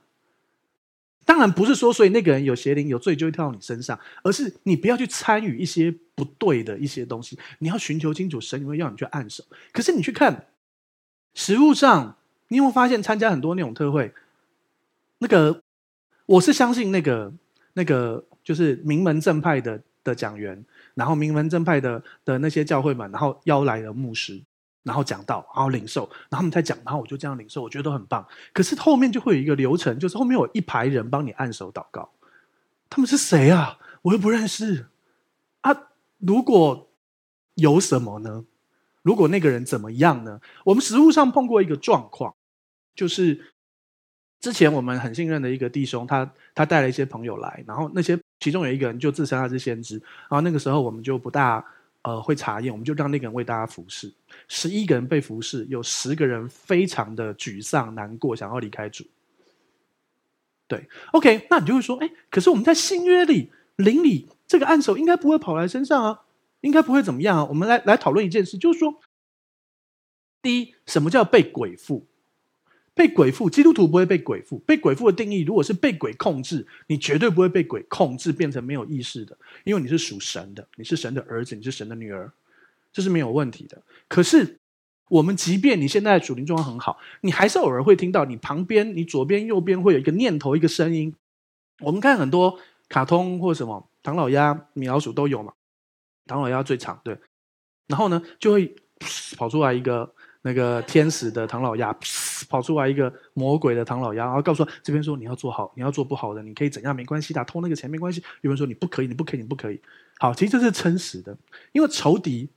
[1.25, 7.39] 当然不是说，所以那个人有邪灵有罪就会跳到你身上，而是你不要去参与一些不对的一些东西。
[7.59, 9.43] 你要寻求清楚，神会要你去按手。
[9.73, 10.47] 可是你去看
[11.35, 12.17] 实务上，
[12.49, 14.13] 你有没有发现参加很多那种特会？
[15.19, 15.63] 那个
[16.27, 17.33] 我是相信那个
[17.73, 24.41] 那个就是名门正派的的讲员，然后名门正派的的那些教会们，然后邀来的牧师。
[24.85, 28.25] 然后讲到，然后领受，然后他们在讲，然后我就这样领受，我觉得都很棒。
[28.53, 32.11] 可是后面就会有一个流程，就是后面有一排人帮你按手祷告。
[32.91, 33.79] 他们是谁啊？
[34.03, 34.87] 我又不认识
[35.63, 35.75] 啊！
[36.19, 36.91] 如果
[37.55, 38.45] 有什么呢？
[39.03, 40.41] 如果那个人怎么样呢？
[40.65, 42.35] 我们实务上碰过一个状况，
[42.95, 43.53] 就是
[44.41, 51.65] 之前我们很信任的一个弟兄，他他带了一些朋友来，然后那些其中有一个人就自称他是先知，然后那个时候我们就不大。
[52.05, 54.13] 呃，会查验，我们就让那个人为大家服侍。
[54.47, 59.05] 十一个人被服侍，有十个人非常的沮丧、难过，想要离开主。
[60.69, 66.25] 对，OK，那你就会说，哎，可是我们在新约里灵里这个按手应该不会跑来身上啊，
[66.61, 67.45] 应该不会怎么样啊。
[67.47, 69.01] 我们来来讨论一件事，就是说，
[70.43, 72.07] 第一，什么叫被鬼附？
[72.95, 74.57] 被鬼附，基督徒不会被鬼附。
[74.61, 82.31] 被鬼附的定义，如果是被鬼控制，你绝对不会被鬼控制变成没有意识的，因为你是属神的，你是神的儿子，你是神的女儿，
[82.93, 83.83] 这是没有问题的。
[84.07, 84.61] 可是，
[85.09, 91.13] 我们即便你现在属灵状况很好，你还是偶尔会听到你旁边、你左边、右边会有一个念头、一个声音。
[91.81, 95.53] 我们看很多卡通或什么唐老鸭、米老鼠都有嘛，
[96.27, 97.19] 唐老鸭最长，对。
[97.89, 98.77] 然后呢，就会
[99.37, 100.14] 跑出来一个。
[100.47, 101.91] 那个天使的唐老鸭，
[102.51, 108.23] 跑出来一个魔鬼的唐老鸭，然后告诉他这边说你要做好，你要做不好的，你可以怎样没关系的，偷那个钱没关系。
[108.43, 109.81] 有人说你不可以，你不可以，你不可以。
[110.19, 111.35] 好，其实这是真实的，
[111.73, 112.51] 因为仇敌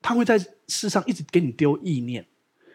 [0.00, 2.24] 他会在世上一直给你丢意念。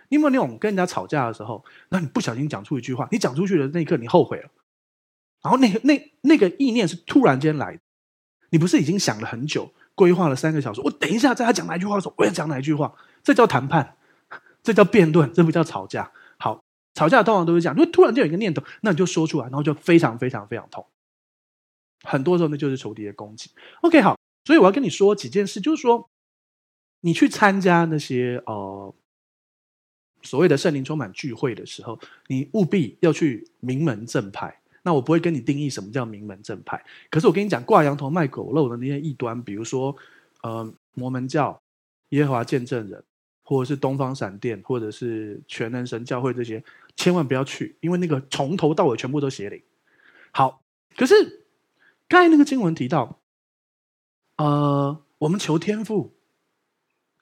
[0.10, 4.50] 你有没有那种跟人家吵架的时候，那你不小心讲出一句话，你讲出去的那一刻你后悔了，
[5.42, 7.80] 然后那那那个意念是突然间来的，
[8.50, 12.94] 你不是已经想了很久，规划了三个小时，我等一下在他讲哪一句话的时候，我要讲哪一句话，
[13.24, 13.96] 这叫谈判。
[14.70, 16.12] 这叫辩论，这不叫吵架。
[16.38, 20.86] 好，吵架通常都是这样，因为突然就有一个念头，那你就说出来，然后就非常非常非常痛。
[22.04, 23.50] 很多时候那就是仇敌的攻击。
[23.82, 26.08] OK，好，所以我要跟你说几件事，就是说，
[27.02, 28.94] 你去参加那些呃
[30.22, 34.62] 所谓的圣灵充满聚会的时候，你务必要去名门正派。
[34.84, 39.96] 那我不会跟你定义什么叫名门正派，可是我跟你讲，挂羊头卖狗肉的那些异端，比如说
[40.44, 41.60] 呃摩门教、
[42.10, 43.04] 耶和华见证人，
[43.50, 46.64] 或者是东方闪电，或者是全能神教会这些，
[46.96, 49.62] 千万不要去，因为那个从头到尾全部都邪灵。
[50.32, 50.62] 好，
[50.96, 51.38] 可是。
[52.12, 53.20] 刚才那个经文提到，
[54.38, 56.16] 呃，我们求天赋，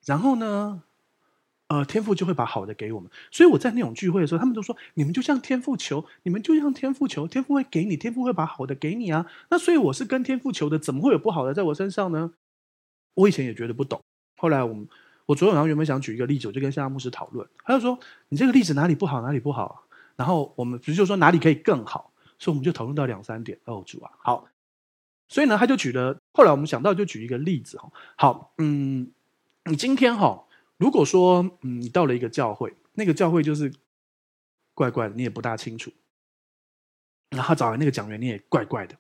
[0.06, 0.84] 然后呢，
[1.68, 3.12] 呃，天赋就会把好的给我们。
[3.30, 12.32] 所以我在那种聚会的时候，他们都说：“你们就向天赋求，你们就向天赋求，天赋会给你，天赋会把好的给你啊。”那所以我是跟天赋求的，怎么会有不好的在我身上呢？
[13.16, 14.02] 我以前也觉得不懂。
[14.38, 14.88] 后来我们，
[15.28, 19.86] 我昨天晚上原本想举一个例子，我就跟夏牧师讨论，他就说：“你这个例子哪里不好，哪里不好？”
[20.16, 23.60] 然后我们不是就说哪里可以更好，所以我们就讨论到两三点。
[23.66, 24.48] 哦，主啊，好。
[25.28, 26.18] 所以呢，他就举了。
[26.32, 27.92] 后来我们想到，就举一个例子哈。
[28.16, 29.12] 好，嗯，
[29.66, 30.46] 你今天哈，
[30.78, 33.74] 如果说嗯，你到了一个教会，那个教会就是
[34.74, 35.92] 怪怪的，你也不大清楚。
[37.32, 38.96] 然后找来那个讲员，你也怪怪的，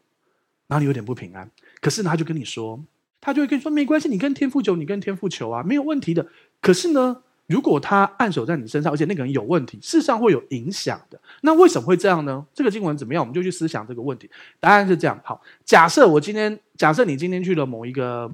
[0.67, 1.49] 然后你有点不平安。
[1.79, 2.83] 可是呢，他就跟你说，
[3.27, 6.25] 他就会跟你说，没关系，你跟天赋求，你跟天赋求啊，没有问题的。
[6.61, 11.19] 可是呢，如果他按手在你身上，而且那个人有问题，事实上会有影响的。
[11.41, 12.45] 那为什么会这样呢？
[12.53, 13.21] 这个经文怎么样？
[13.21, 14.29] 我们就去思想这个问题。
[14.61, 15.19] 答案是这样。
[15.25, 18.31] 好，假设我今天，假设你今天去了某一个，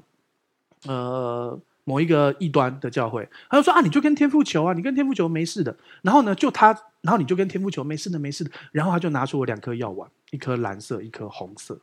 [0.86, 5.76] 呃，某一个异端的教会，他就说啊，你就跟天父求啊，你跟天父求没事的。
[6.02, 6.68] 然后呢，就他，
[7.00, 8.50] 然后你就跟天父求没事的，没事的。
[8.70, 11.76] 然后他就拿出了两颗药丸，一颗蓝色，一颗红色。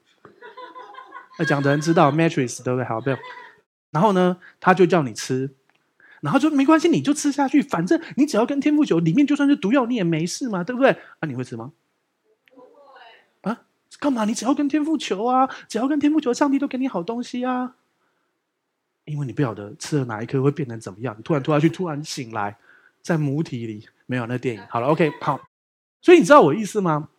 [1.39, 2.86] 那讲的人知道 Matrix 对不对？
[2.86, 3.17] 好，不用。
[3.91, 5.56] 然后呢，他就叫你吃。
[6.22, 10.91] 然后就没关系，你就吃下去，反正你只要跟天赋求，里面就算是毒药你也没事嘛，对不对？
[10.91, 11.72] 啊，你会吃吗？
[12.54, 13.50] 不会。
[13.50, 13.63] 啊，
[14.00, 14.26] 干嘛？
[14.26, 17.76] 你只要跟天赋求啊，只要跟天赋求，上帝都给你好东西啊。
[19.06, 22.56] 因为你不晓得吃了哪一颗会变成怎么样，你突然拖下去，突然醒来，
[23.02, 24.62] 在母体里没有那电影。
[24.70, 25.41] 好了，OK，好。
[26.04, 27.10] 所以你知道我意思吗？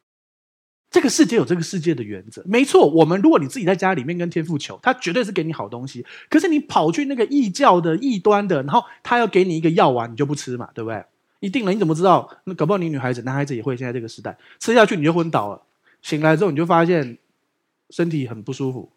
[0.92, 2.87] 这个世界有这个世界的原则，没错。
[2.87, 6.05] 我们如果你自己在家里面跟天父求，他绝对是给你好东西。
[6.28, 11.02] 可是你跑去那个异教的异端的，然后他要给你一个药丸，你就不吃嘛，对不对？
[11.40, 12.28] 一定了，你怎么知道？
[12.44, 13.74] 那搞不好你女孩子、男孩子也会。
[13.74, 15.62] 现在这个时代，吃下去你就昏倒了，
[16.02, 17.16] 醒来之后你就发现
[17.88, 18.92] 身体很不舒服，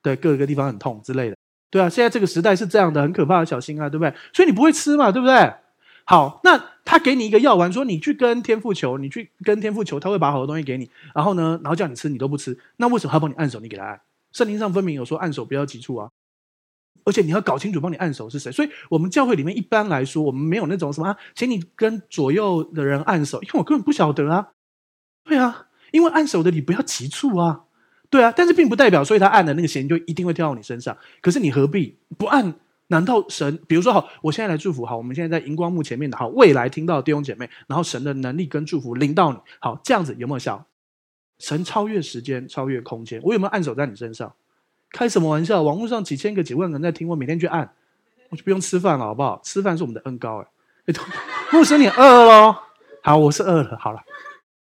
[0.00, 1.36] 对，各个地方很痛之类的。
[1.68, 4.14] 对啊，现在这个时代是这样的，很可怕的，小心啊，对不对？
[4.32, 5.52] 所以你不会吃嘛，对不对？
[6.08, 10.90] 好，那他给你一个药丸，说你去跟天父求，你去跟天父求，他会把好的东西给你。
[11.14, 13.60] 然后呢，然后叫你吃，你都不吃，那为什么他帮你按手？
[13.60, 14.00] 你给他按？
[14.32, 16.08] 圣经上分明有说按手不要急促啊，
[17.04, 18.50] 而且你要搞清楚帮你按手是谁。
[18.50, 24.52] 所以我们教会里面一般来说，我们没有那种什么，请你跟左右的人按手，因为我根本不晓得啊。
[25.24, 27.64] 对啊，因为按手的你不要急促啊。
[28.08, 30.96] 对啊，但是并不代表，所以他按的那个弦就一定会跳到你身上。
[31.20, 32.54] 可是你何必不按？
[32.88, 40.66] 难道神，比如说好，我现在来祝福好，我们现在在荧光幕前面的好，未来听到的弟兄姐妹，然后神的能力跟祝福临到你，好，这样子有没有效？
[41.38, 44.34] 神超越时间，超越空间，我有没有按手在你身上？
[44.90, 45.62] 开什么玩笑？
[45.62, 47.74] 网络上几千个、几万人在听，我每天去按，
[48.30, 49.40] 我就不用吃饭了，好不好？
[49.44, 50.44] 吃饭是我们的恩膏，
[50.86, 50.94] 哎，
[51.52, 52.62] 牧师你饿了？
[53.02, 54.02] 好，我是饿了，好了，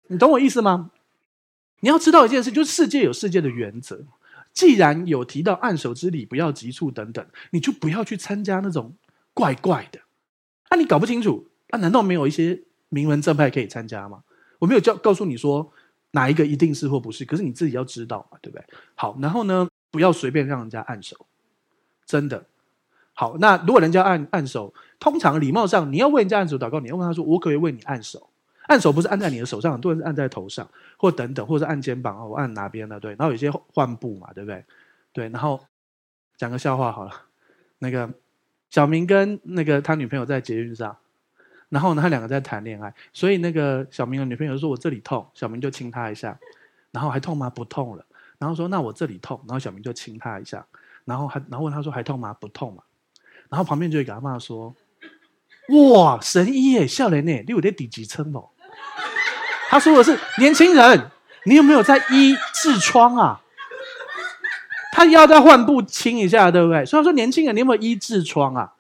[0.08, 0.90] 你懂我意思吗？
[1.80, 4.04] 你要知道一件事，就是世界有世界的原则。
[4.56, 8.96] 既然有提到按手之礼，不要急促等等，你就不要去参加那种
[9.34, 10.00] 怪怪的。
[10.70, 14.24] 那、你搞不清楚，那、啊、难道没有一些名门正派可以参加吗？
[14.58, 15.70] 我没有教告诉你说
[16.12, 18.64] 哪一个一定是或不是，可是你自己要知道嘛，对不对？
[18.94, 21.26] 好，然后呢，不要随便让人家按手，
[22.06, 22.46] 真的。
[23.12, 28.30] 好，那如果人家按按手，通常礼貌上你要为人家按手祷告，你要问他说：“我可以为你按手？”
[28.66, 32.98] 按手不是按在你的手上，很多人是按在头上，或等等，或者是按肩膀，我按哪边的？
[32.98, 34.64] 对，然后有些换布嘛，对不对？
[35.12, 35.60] 对，然后
[36.36, 37.12] 讲个笑话好了，
[37.78, 38.12] 那个
[38.68, 40.96] 小明跟那个他女朋友在捷运上，
[41.68, 46.38] 然后呢，他两个在谈恋爱，所以那个小明的女朋友说：“我这里痛。”小明就亲他一下，
[46.90, 47.48] 然后还痛吗？
[47.48, 48.04] 不痛了。
[48.38, 50.66] 然后说：“那我这里痛。”然后小明就亲他一下，
[51.04, 52.34] 然后还然后问他说：“还痛吗？
[52.34, 52.82] 不痛嘛。”
[53.48, 54.74] 然后旁边就有一个阿嬷说
[55.94, 57.32] ：“哇，神医耶，笑脸呢？
[57.46, 58.50] 你有点底级称哦。”
[59.68, 61.10] 他说的是年轻人，
[61.44, 63.40] 你有没有在医痔疮啊？
[64.92, 66.84] 他要再换布清一下，对不对？
[66.86, 68.72] 所以说年轻人，你有没有医痔疮啊？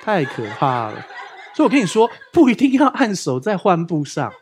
[0.00, 1.06] 太可怕了！
[1.54, 4.32] 所以我跟你说，不一定要按手在换布上，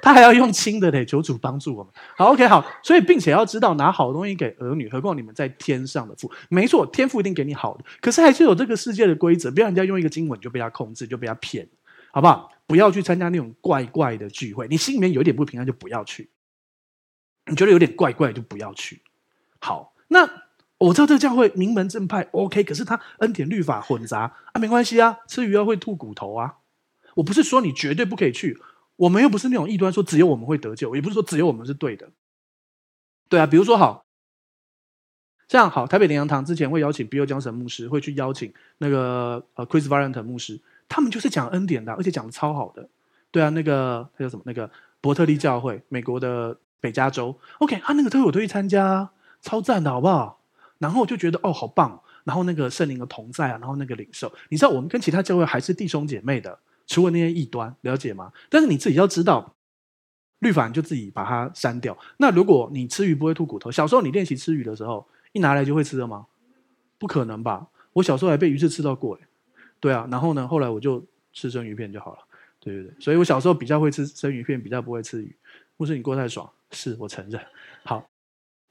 [0.00, 1.04] 他还要用轻的嘞。
[1.04, 1.92] 求主帮助我们。
[2.16, 2.64] 好，OK，好。
[2.82, 7.84] 所以并且要知道拿好东西给儿女，何况你们在天上的父，没错，天父一定给你好的。
[8.00, 11.66] 可是还是有这个世界的规则，不要人家用一个经文就被他控制，就被他骗。
[12.16, 12.50] 好不好？
[12.66, 16.30] 不要去参加那种怪怪的聚会，你心里面有一点不平安就不要去。
[17.44, 19.02] 你觉得有点怪怪就不要去。
[19.60, 20.26] 好，那
[20.78, 26.56] 我知道这个教会名门正派，OK，可是他恩典律法混杂啊，没关系啊，吃鱼要会吐骨头啊。
[27.16, 28.58] 我不是说你绝对不可以去，
[28.96, 32.08] 我们又不是那种异端，说只有我们会得救，也不是说只有我们是对的。
[33.28, 34.06] 对啊，比如说好，
[35.46, 40.58] 这样好，台北灵粮堂之前会邀请 Bill 江神牧师，会去邀请那个呃 Chris Vallotton 牧师。
[40.88, 42.88] 他们就是讲恩典的，而且讲的超好的。
[43.30, 44.42] 对啊，那个他叫什么？
[44.46, 44.70] 那个
[45.00, 47.36] 伯特利教会，美国的北加州。
[47.58, 49.10] OK，他、啊、那个特会我都去参加，
[49.42, 50.40] 超赞的，好不好？
[50.78, 52.00] 然后我就觉得哦，好棒。
[52.24, 58.32] 然后那个圣灵的同在啊，然后那个领受，你知道我们跟其他教会还是弟兄姐妹的，除了那些异端，了解吗？
[58.50, 59.54] 但是你自己要知道，
[60.40, 61.96] 律法你就自己把它删掉。
[62.16, 66.26] 那如果你吃鱼不会吐骨头，小时候你练习吃鱼的时候，一拿来就会吃了吗？
[66.98, 67.68] 不可能吧？
[67.92, 69.22] 我小时候还被鱼刺刺到过诶。
[69.80, 72.18] 对啊，然后呢，后来我就吃生鱼片就好了。
[72.60, 75.34] 对对对，所以我小时候比较会吃生鱼片，比较不会吃鱼。
[75.76, 77.40] 牧师，你过太爽，是我承认。
[77.84, 78.08] 好，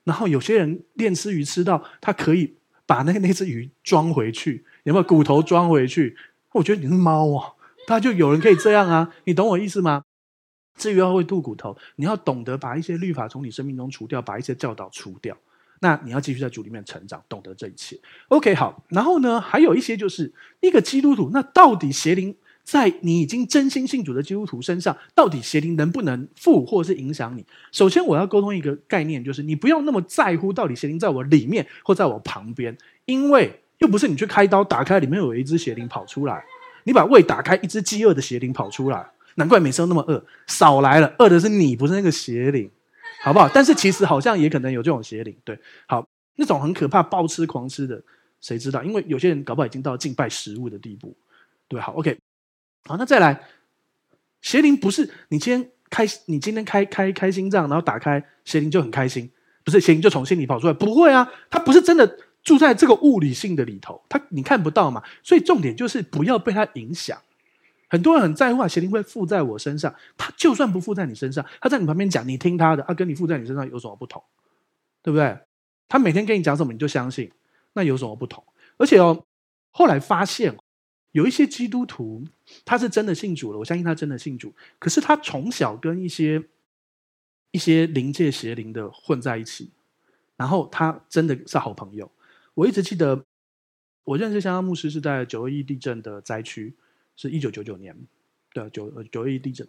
[0.04, 6.18] 然后有些人练吃鱼吃到他可以把那那只鱼装回去，有没有骨头装回去？
[6.52, 7.54] 我觉得你是猫啊，
[7.88, 10.04] 他就有人可以这样啊，你懂我意思吗？
[10.76, 15.38] 至于要会吐骨头，你要懂得把一些律法从你生命中除掉，把一些教导除掉。
[15.80, 18.00] 那你要继续在主里面成长，懂得这一切。
[18.30, 18.84] OK，好。
[18.90, 27.46] 然后呢，还有一些就是一个基督徒，那到底邪灵在你已经真心信主的基督徒身上，到底邪灵能不能附或是影响你？
[27.72, 36.44] 首先，我要沟通一个概念，就是你不要那么在乎到底邪灵在我里面或在我旁边，因为又不是你去开刀打开里面有一只邪灵跑出来，
[36.86, 40.26] 你把胃打开，一只饥饿的邪灵跑出来，难怪每次都那么饿。
[40.48, 42.72] 少来了，饿的是你，不是那个邪灵。
[43.26, 43.50] 好不好？
[43.52, 48.00] 但是其实好像也可能有这种邪灵，对，好，那种很可怕、暴吃狂吃的，
[48.40, 48.84] 谁知道？
[48.84, 51.18] 因为有些人搞不好已经到敬拜食物的地步，
[51.68, 52.20] 对，好，OK，
[52.84, 53.42] 好，那再来，
[54.44, 59.28] 邪灵不是你今天开，你今天开开开心脏，然后打开邪灵就很开心，
[59.64, 67.20] 不是邪灵就从心里跑出来，不会啊，他不是真的住在这个物理性的里头，他你看不到嘛，所以重点就是不要被他影响。
[67.90, 69.94] 很多人很在乎啊，邪灵会附在我身上。
[70.18, 74.24] 他就算不附在你身上，他在你旁边讲，你听他的，他、跟你附在你身上有什么不同？
[75.02, 75.38] 对不对？
[75.88, 77.32] 他每天跟你讲什么，你就相信，
[77.74, 78.44] 那有什么不同？
[78.78, 79.24] 而且哦，
[79.70, 80.58] 后来发现
[81.12, 82.26] 有一些基督徒，
[82.66, 84.54] 他是真的信主了，我相信他真的信主。
[84.80, 86.44] 可是他从小跟一些
[87.52, 89.70] 一些灵界邪灵的混在一起，
[90.36, 92.12] 然后他真的是好朋友。
[92.56, 93.24] 我一直记得，
[94.04, 96.74] 我认识香香牧师是在九二一地震的灾区。
[97.16, 97.96] 是一九九九年
[98.54, 99.68] 的九九一地震，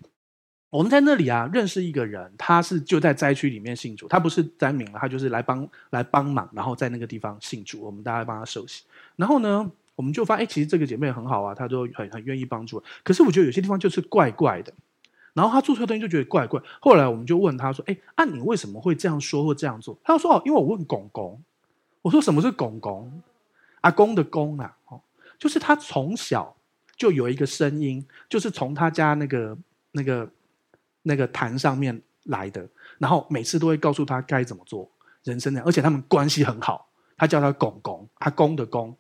[0.70, 8.82] 我们在那里啊认识一个人，他是就在灾区里面信主，他不是灾民了，他就是来帮来帮忙，然后在那个地方信主，我们大家帮他受洗。
[9.14, 12.82] 然后呢，我们就发，哎，其实这个姐妹很好啊，她都很很愿意帮助。
[13.04, 14.72] 可是我觉得有些地方就是怪怪的，
[15.32, 16.60] 然后她做错东西就觉得怪怪。
[16.80, 19.96] 后来我们就问她说，哎，啊你为什么会这样说或这样做？
[20.02, 21.40] 她说，哦，因为我问公公，
[22.02, 23.22] 我说什么是公公？
[23.82, 25.00] 阿公的公啊，哦，
[25.38, 26.55] 就是他从小。
[26.96, 29.56] 就有一个声音，就是从他家那个、
[29.92, 30.28] 那个、
[31.02, 32.66] 那个坛上面来的，
[32.98, 34.90] 然后每次都会告诉他该怎么做
[35.24, 38.96] 人生的，而且他们关系很好，他叫他公公，阿公的公，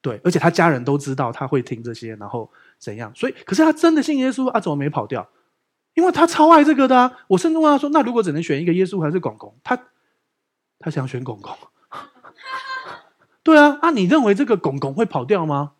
[0.00, 4.60] 对，而且他家人都知道他会听这些，然后怎样，所以可是他真的信耶稣啊？
[4.60, 5.28] 怎么没跑掉？
[5.94, 7.24] 因为他超爱这个的啊！
[7.26, 9.76] 我甚至问他说：“那如果只能选一个耶稣还是公公？”他
[10.78, 11.52] 他想选公公。
[13.42, 15.72] 对啊，啊，你认为这个公公会跑掉吗？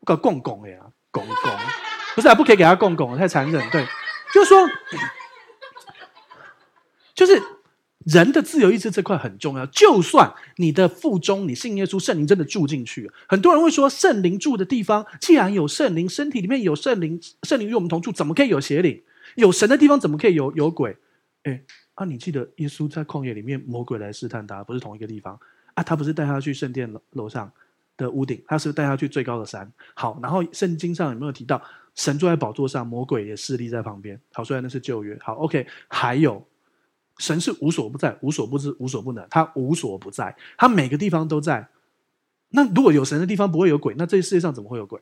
[0.00, 0.92] 我搞公公呀！
[1.14, 1.52] 公公，
[2.16, 3.70] 不是啊，不可以给他公公，太残忍。
[3.70, 3.86] 对，
[4.34, 4.68] 就是说，
[7.14, 7.40] 就是
[8.04, 9.64] 人的自由意志这块很重要。
[9.66, 19.00] 就算你的腹中你信耶稣，圣灵真的住进去，很多人会说，圣灵住的地方，既然有圣灵，身体里面有圣灵，圣灵与我们同住，怎么可以有邪灵？
[19.36, 20.96] 有神的地方，怎么可以有有鬼？
[21.44, 21.62] 哎，
[21.94, 25.38] 啊，你记得耶稣在旷野里面，魔鬼来试探他，不是同一个地方
[25.74, 25.82] 啊？
[25.84, 27.52] 他不是带他去圣殿楼楼上？
[27.96, 29.70] 的屋顶，他是带他去最高的山？
[29.94, 31.60] 好，然后圣经上有没有提到
[31.94, 34.20] 神坐在宝座上，魔鬼也侍立在旁边？
[34.32, 35.16] 好，虽然那是旧约。
[35.22, 36.44] 好，OK，还有
[37.18, 41.68] 神是无所不在、无所不知、无所不能，他无所不在，他每个地方都在。
[42.50, 45.00] 那如果有神的地方不会有鬼，那这世界上怎么会有鬼？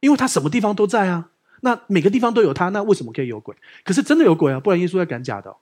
[0.00, 1.30] 因为他什么地方都在啊。
[1.62, 3.54] 那每个地方都有他，那为什么可以有鬼？
[3.84, 5.54] 可是真的有鬼啊，不然耶稣在赶假的，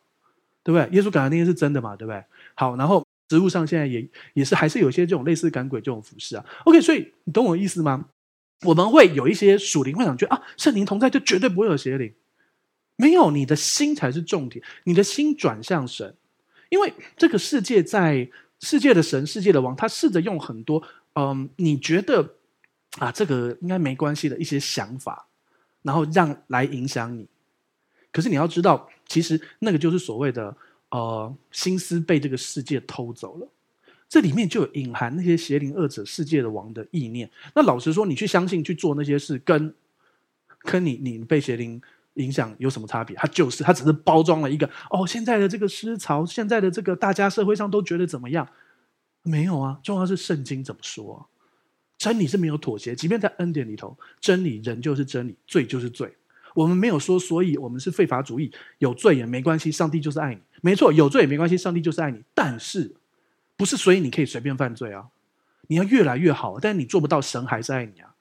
[0.63, 0.97] 对不对？
[0.97, 2.25] 耶稣赶的那些是真的嘛，对不对？
[2.55, 3.08] 好，然后。
[3.29, 6.45] 植物上现在也也是还是有些这种类似赶鬼这种服饰啊。
[6.65, 8.07] OK，所以你懂我意思吗？
[8.63, 12.13] 我们会有一些属灵会想觉得啊，圣灵同在就绝对不会有邪灵，
[12.97, 16.17] 没有，你的心才是重点，你的心转向神，
[16.71, 18.29] 因为这个世界在
[18.61, 20.83] 世界的神、世界的王，他试着用很多
[21.15, 22.35] 嗯，你觉得
[22.99, 25.27] 啊这个应该没关系的一些想法。
[25.81, 27.27] 然后让来影响你。
[28.13, 30.55] 可是你要知道，其实那个就是所谓的
[30.91, 33.49] 呃心思被这个世界偷走了，
[34.09, 37.31] 这里面就有隐含那些邪灵恶者、世界的王的意念。
[37.55, 39.75] 那老实说，你去相信去做那些事，跟
[40.61, 41.81] 跟你你被邪灵
[42.15, 43.17] 影响有什么差别？
[43.17, 48.49] 它就是它只是包装了一个哦，现在的这个思潮，现在的这个大家社会上都觉得怎么样？
[49.23, 51.29] 没有啊，重要是圣经怎么说？
[51.99, 56.17] 真理是没有妥协，即便在恩典里头，真理仍旧是真理，罪就是罪。
[56.55, 60.41] 我们没有说，所以我们是废法主义，有罪也没关系，上帝就是爱你。
[60.61, 62.23] 没错，有罪也没关系，上帝就是爱你。
[62.35, 62.95] 但是，
[63.57, 65.09] 不是所以你可以随便犯罪啊？
[65.69, 68.15] 你要越来越好，但是你做不到，神还是爱你啊。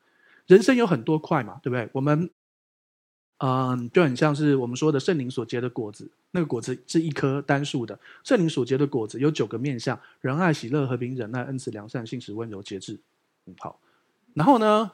[0.46, 1.90] 人生有很多块嘛，对不对？
[1.94, 2.30] 我们，
[3.40, 8.00] 嗯，就很像是我们说的圣灵所结的果子，那个果子是一颗单数的。
[8.24, 13.00] 圣灵所结的果子有九个面相：仁爱、喜乐、和平、忍耐、恩慈、良善、信实、温柔、节制。
[13.60, 13.80] 好。
[14.34, 14.92] 然后呢？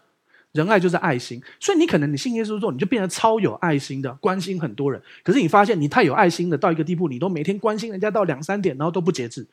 [0.53, 5.01] 仁爱就是爱心，所以你可能你信耶稣之后，你就变得超有爱心的，关心很多人。
[5.23, 9.47] 可是你发现你太有爱心的到一个地步，你都每天关心人家到两三点，然后都不节制，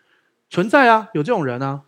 [0.51, 1.83] 存在啊，有这种人啊。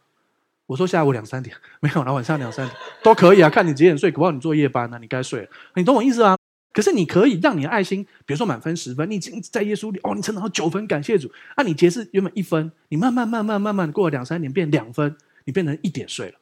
[0.67, 5.49] 我说下午两三点 没有，然后晚上两三点都可以啊，看你几点睡，不好你做夜班呢、啊，你该睡了。
[5.75, 6.37] 你懂我意思啊？
[6.73, 11.31] 可是你可以让你的爱心，比如说满分十分，你已经在耶稣里哦，你成长到九分，感谢主。
[11.55, 16.35] 那、啊、你节制原本一分，你慢慢慢慢慢慢过了两三年变两分，你变成一点睡了。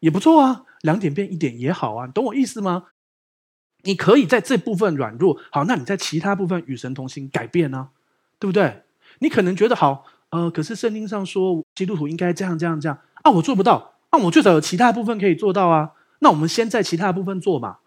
[0.00, 2.84] 也不错啊，两点变一点也好啊，你懂我意思吗？
[3.82, 7.90] 你可以在这部分软弱，好，那你在其他部分与神同行改变呢、
[8.38, 8.82] 对不对？
[9.20, 17.78] 你可能觉得好，呃，可是圣经上说基督徒应该这样这样这样啊，我做不到啊，我最少有其他部分可以做到啊，那我们先在其他部分做嘛，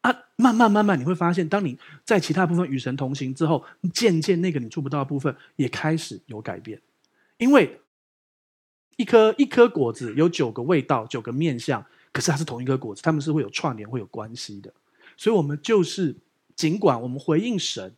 [0.00, 6.80] 啊，慢慢慢慢你会发现，当你在其他部分与神同行之后，渐渐那个你做不到的部分也开始有改变，
[7.38, 7.80] 因为。
[8.96, 14.72] 一颗一颗果子有九个味道，九个面相，可是它是同一颗果子，它们是会有串联、会有关系的。
[15.16, 16.14] 所以，我们就是
[16.56, 17.92] 尽管我们回应神，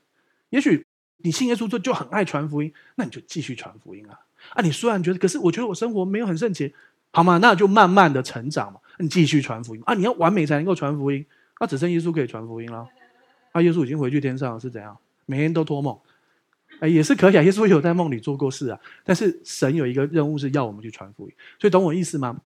[0.50, 0.84] 也许
[1.18, 4.18] 你信耶稣就就很爱传福音，那你就继续传福音啊！
[4.50, 6.72] 啊，你虽然觉得，可是我觉得我生活没有很圣洁，
[7.12, 7.38] 好吗？
[7.38, 9.94] 那就慢慢的成长嘛，你继续传福音啊！
[9.94, 11.24] 你要完美才能够传福音，
[11.60, 12.86] 那只剩耶稣可以传福音了。
[13.52, 14.96] 啊，耶稣已经回去天上，是怎样？
[15.24, 15.98] 每天都托梦。
[16.80, 17.42] 哎，也是可以啊。
[17.42, 22.40] 耶稣有在梦里做过事啊，但是神有一个任务是要我们去传福音，所以懂我意思吗？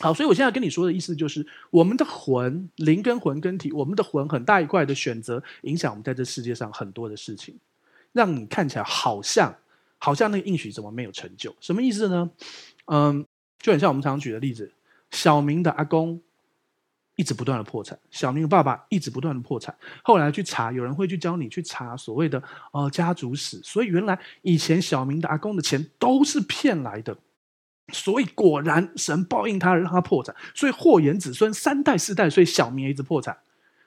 [0.00, 7.56] 好，所以我现在跟你说的意思就是，我们的魂、灵跟魂跟体，我们的魂很大一块的选择，影响我们在这世界上很多的事情，
[8.12, 9.54] 让你看起来好像
[9.98, 11.54] 好像那个应许怎么没有成就？
[11.60, 12.30] 什么意思呢？
[12.86, 13.26] 嗯，
[13.58, 14.70] 就很像我们常常举的例子，
[15.10, 16.20] 小明的阿公。
[17.18, 19.74] 一直不断的破产，小明的爸爸一直不断的破产。
[20.04, 22.40] 后来去查，有人会去教你去查所谓的
[22.72, 27.18] 呃家族史，所以原来以前小明的阿公的钱都是骗来的，
[27.92, 33.36] 所以果然神报应他，让他破产，所以祸延子孙三代四代，所以小明也一直破产。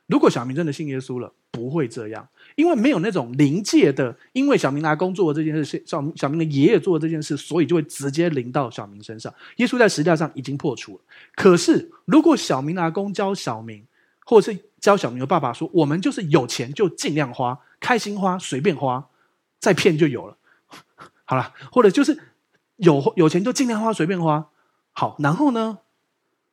[0.07, 9.33] 如果小明真的信耶稣了，不会这样，因为没有那种临界的，因为小明拿工作的这件事，小小明的爷爷做的这件事，所以就会直接临到小明身上。
[9.57, 10.99] 耶稣在十字架上已经破除了。
[11.35, 13.85] 可是，如果小明拿工教小明，
[14.25, 19.07] 或者是教小明的爸爸说，我们就是有钱就尽量花，开心花，随便花，
[19.59, 20.37] 再骗就有了。
[21.25, 22.17] 好了，或者就是
[22.77, 24.49] 有有钱就尽量花，随便花。
[24.91, 25.79] 好，然后呢，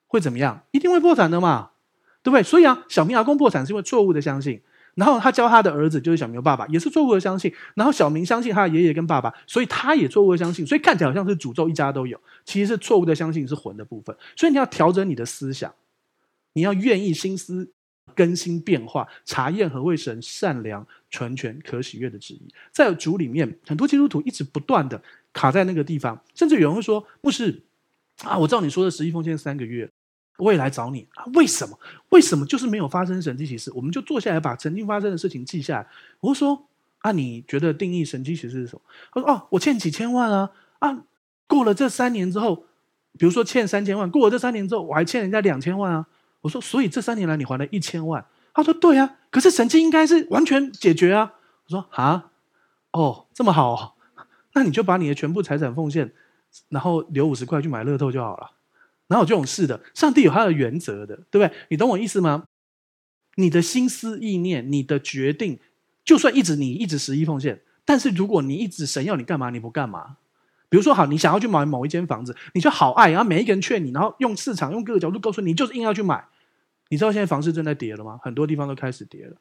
[0.06, 0.62] 会怎么样？
[0.70, 1.70] 一定会破产的嘛。
[2.20, 2.42] 对不对？
[2.42, 4.60] 所以啊，小明阿公破产是因为错误的相信，
[4.98, 14.16] 然后他教他的儿子就是小明的爸爸，也是错误的相信，然后小明相信他的爷爷跟爸爸，所以他也错误的相信，所以看起来好像是诅咒一家都有，其实是错误的相信是魂的部分。
[14.34, 15.72] 所以你要调整你的思想，
[16.54, 17.70] 你要愿意心思
[18.16, 22.52] 更新变化，查验何为神善良、纯全、可喜悦的旨意。
[22.72, 25.00] 在主里面，很多基督徒一直不断的
[25.32, 27.62] 卡在那个地方，甚至有人会说：“牧师
[28.24, 29.88] 啊，我知道你说的十一奉献三个月。”
[30.38, 31.24] 我也来找你啊？
[31.34, 31.78] 为什么？
[32.08, 33.70] 为什么就是没有发生神迹奇事？
[33.74, 35.86] 我们就坐下来把曾经发生的事情记下来。
[36.20, 36.66] 我说
[37.00, 38.82] 啊，你觉得定义神迹奇事是什么？
[39.12, 41.04] 他说哦，我欠几千万啊啊！
[41.46, 42.64] 过了这三年之后，
[43.18, 46.06] 比如说欠三千万，过了这三年之后，我还欠人家两千万啊。
[46.40, 48.24] 我说，所以这三年来你还了一千万。
[48.54, 51.32] 他说对啊，可是神迹应该是完全解决啊。
[51.66, 52.30] 我说啊，
[52.92, 53.96] 哦，这么好，
[54.54, 56.12] 那你就把你的全部财产奉献，
[56.68, 58.50] 然后留五十块去买乐透就好了。
[59.08, 59.80] 哪有这种事的？
[59.94, 61.52] 上帝有他的原则的，对不对？
[61.68, 62.44] 你懂我意思吗？
[63.36, 65.58] 你的心思意念，你的决定，
[66.04, 70.16] 就算一直你一直十一奉献，但是如果你一直神要你干嘛，你不干嘛？
[70.70, 76.22] 比如说，好，你想要去买某一间房子，你就好爱，然后每一个人劝你，然后用市场用各个角度告诉你，就是硬要去买。
[76.90, 78.20] 你知道现在房市正在跌了吗？
[78.22, 79.36] 很多地方都开始跌了。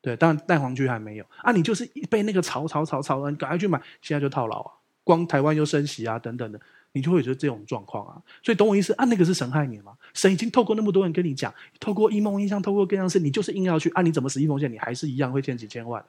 [0.00, 1.50] 对，当然蛋黄区还没有啊。
[1.52, 4.72] 你就是被那个炒炒炒炒，你赶快去买，现在就套牢啊。
[5.02, 6.60] 光台湾又升息啊，等等的。
[6.92, 8.22] 你就会觉得这种状况啊。
[8.42, 9.04] 所以懂我意思啊？
[9.04, 9.96] 那个是神害你吗？
[10.14, 14.02] 神已经透过那么多人跟你讲，透过一梦一象，透过各样事，你就是硬要去啊？
[14.02, 14.72] 你怎么死义奉献？
[14.72, 16.04] 你还是一样会欠几千万。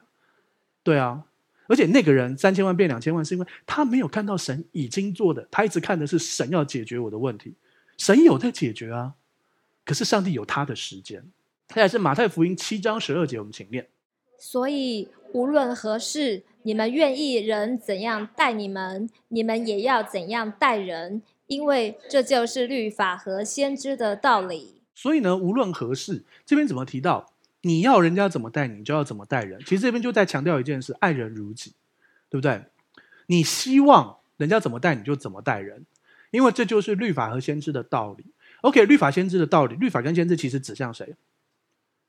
[0.82, 1.22] 对啊，
[1.68, 7.54] 而且那个人三千万变两千万，是因为他没有看到神已经做的，他一直看的是神要解决我的问题。
[7.96, 9.14] 神有在解决啊，
[9.84, 11.24] 可是上帝有他的时间。
[11.68, 13.86] 再来是马太福音七章十二节，我们请念。
[14.38, 24.82] 所以无论何事，你们愿意人怎样待你们，你们也要怎样待人，因为这就是律法和先知的道理。
[24.94, 27.32] 所以呢，无论何事，这边怎么提到
[27.62, 29.60] 你要人家怎么待你，就要怎么待人。
[29.60, 31.72] 其实这边就在强调一件事：爱人如己，
[32.28, 32.62] 对不对？
[33.26, 35.86] 你希望人家怎么待你就怎么待人，
[36.30, 38.26] 因为这就是律法和先知的道理。
[38.60, 41.14] OK，律法先知的道理，律法跟先知其实指向谁？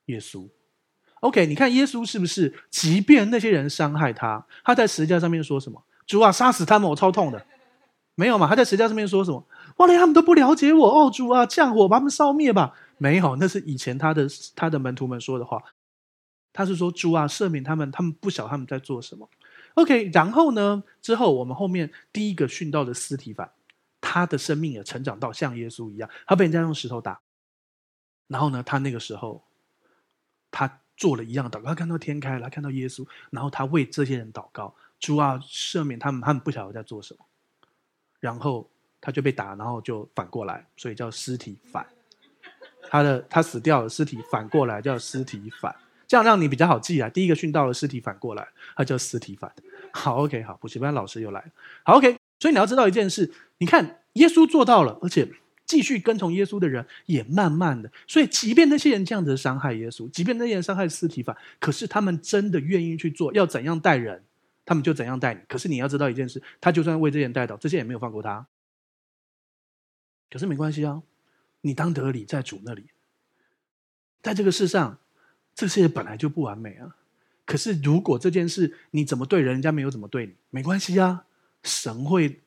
[0.07, 0.47] 耶稣
[1.23, 2.53] ，OK，你看耶稣是不是？
[2.69, 5.81] 即便那些人伤害他，他在十字架上面说什么？
[6.05, 7.45] 主啊，杀死他们，我超痛的。
[8.15, 8.45] 没有嘛？
[8.47, 9.47] 他在十字架上面说什么？
[9.77, 12.73] 哇，连他们都不了解我哦，主啊，降火把他们烧灭吧。
[12.97, 15.63] 没有，那是以前他的他的门徒们说的话。
[16.51, 19.27] 他是说主啊，赦免他们，他们不晓他们在做什么。
[19.75, 20.83] OK，然后呢？
[21.01, 23.49] 之后我们后面第一个殉道的司提反，
[24.01, 27.21] 他的生命也成长到像耶稣一样，他被人家用石头打。
[28.27, 28.61] 然后呢？
[28.61, 29.41] 他那个时候。
[30.55, 37.25] 他做了一样的祷告，他看到天开了，看到耶稣，然后他为这些人祷告，主啊，赦免他们，他们不晓得在做什么。
[38.21, 38.69] 然后
[39.01, 41.85] 他就被打，然后就反过来，所以叫尸体反。
[42.89, 45.75] 他的他死掉了，尸体反过来叫尸体反，
[46.07, 47.09] 这样让你比较好记啊。
[47.09, 48.47] 第一个殉道的尸体反过来，
[48.77, 49.53] 他叫尸体反。
[49.91, 51.47] 好，OK，好，补习班老师又来了。
[51.83, 55.29] 好，OK，所以你要知道一件事，你看耶稣做到了，而且。
[55.65, 64.23] 继续跟从耶稣的人也慢慢的，所以即便那些人这样子伤害耶稣，即便那些人伤害司提法，可是他们真的愿意去做，要怎样待人，
[64.65, 65.39] 他们就怎样待你。
[65.47, 68.45] 可是你要知道一件事，他就算为这些人代祷，这些也没有放过他。
[70.29, 71.01] 可是没关系啊，
[71.61, 72.87] 你当得理在主那里，
[74.21, 74.99] 在这个世上，
[75.55, 76.95] 这些人本来就不完美啊。
[77.45, 81.25] 可是如果这件事你怎么对，人家没有怎么对你，没关系啊，
[81.63, 82.41] 神会。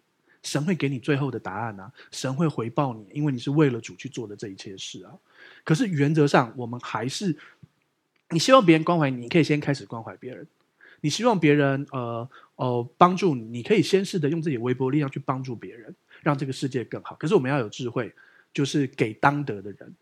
[0.46, 1.92] 神会给你最后的答案啊！
[2.12, 5.10] 神会回报你，因为你是为了主去做的这一切事啊。
[5.64, 7.36] 可是原则上，我们还是，
[8.30, 10.46] 你希望别人关怀你，你可以先开始关怀别人。
[11.00, 15.92] 你希望别人呃呃帮助你，你可以先试着用自己的微薄力量去帮助别人，
[16.22, 17.16] 让这个世界更好。
[17.16, 18.14] 可是我们要有智慧，
[18.54, 19.94] 就是给当得的人。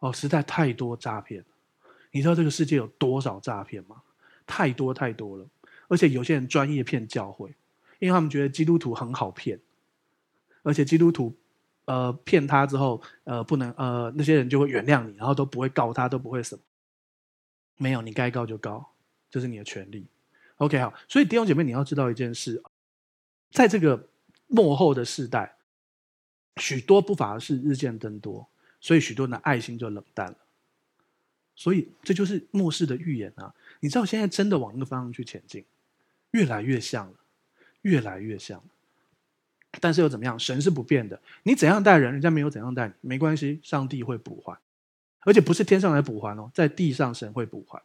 [0.00, 1.42] 哦，实在太多诈骗，
[2.10, 3.96] 你知道这个世界有多少诈骗吗？
[4.46, 5.46] 太多太多了，
[5.88, 7.48] 而且有些人专业骗教会，
[7.98, 9.58] 因为他们觉得基督徒很好骗。
[10.62, 11.36] 而且基督徒，
[11.84, 16.62] 呃，骗他之后，呃，不能，呃，那些人就会原谅你，然后都不会告他，都不会什么。
[17.76, 18.92] 没有，你该告就告，
[19.30, 20.06] 这是你的权利。
[20.56, 20.92] OK，好。
[21.08, 22.62] 所以弟兄姐妹，你要知道一件事，
[23.50, 24.08] 在这个
[24.46, 25.56] 幕后的世代，
[26.56, 28.46] 许多不法的事日渐增多，
[28.80, 30.36] 所以许多人的爱心就冷淡了。
[31.56, 33.54] 所以这就是末世的预言啊！
[33.80, 35.62] 你知道现在真的往那个方向去前进，
[36.30, 37.14] 越来越像了，
[37.82, 38.64] 越来越像了。
[39.80, 40.38] 但是又怎么样？
[40.38, 41.20] 神是不变的。
[41.44, 44.58] 你怎样待人，人家没有怎样待你，没关系，上帝会补还，
[45.20, 47.80] 而且不是天上来补还哦，在地上神会补还。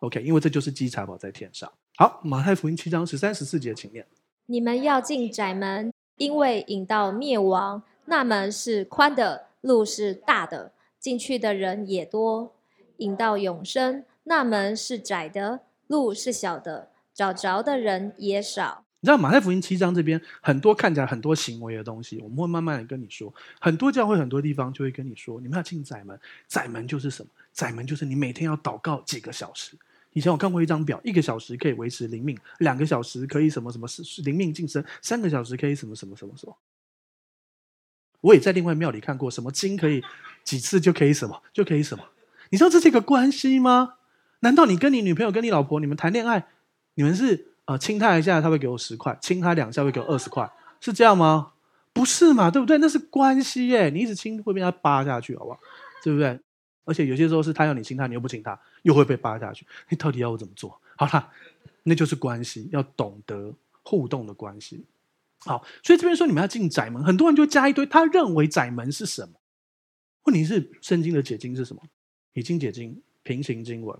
[0.00, 1.72] OK，因为这就是积财宝在天上。
[1.96, 4.06] 好，马太福音七章十三十四节，请念：
[4.46, 12.52] 你们要进窄门，因为引到灭亡，那门是宽的，路是大的，进去的人也多；
[12.98, 18.84] 引到永生，那门是窄的，路是小的，找着的人也少。
[19.02, 23.34] 你知道马太福音七章这边很多看起来很多行为的东西，我们会慢慢的跟你说。
[23.60, 26.16] 很多教会很多地方就会跟你说，你们要进窄门。
[26.46, 27.28] 窄门就是什么？
[27.52, 29.76] 窄门就是你每天要祷告几个小时。
[30.12, 33.88] 以前我看过一张表，一个小时可以维持灵命，两个小时可以什么什么
[34.22, 36.56] 灵命晋升，三个小时可以什么什么什么什么。
[38.20, 40.00] 我也在另外庙里看过，什么经可以
[40.44, 42.04] 几次就可以什么就可以什么。
[42.50, 43.94] 你知道这是一个关系吗？
[44.40, 46.46] 难道你跟你女朋友跟你老婆你们谈恋爱，
[46.94, 47.48] 你们是？
[47.66, 50.50] 呃，亲他一下，他会给我十块；亲他两下，会给我二十块，
[50.80, 51.52] 是这样吗？
[51.92, 52.78] 不是嘛，对不对？
[52.78, 55.60] 那是关系耶，你一直亲会被他扒下去，好不好？
[56.02, 56.40] 对不对？
[56.84, 59.64] 而且有些时候是他要你亲他，你又不亲他，又会被扒下去。
[59.88, 60.80] 你到底要我怎么做？
[60.96, 61.30] 好了，
[61.84, 63.54] 那就是关系，要懂得
[63.84, 64.84] 互动的关系。
[65.44, 69.34] 好，所以这边说你们要进窄门，很多人就加一堆，他认为窄门是什么？
[70.24, 71.82] 问题是圣经的解经是什么？
[72.32, 73.96] 以经解经，平行经文，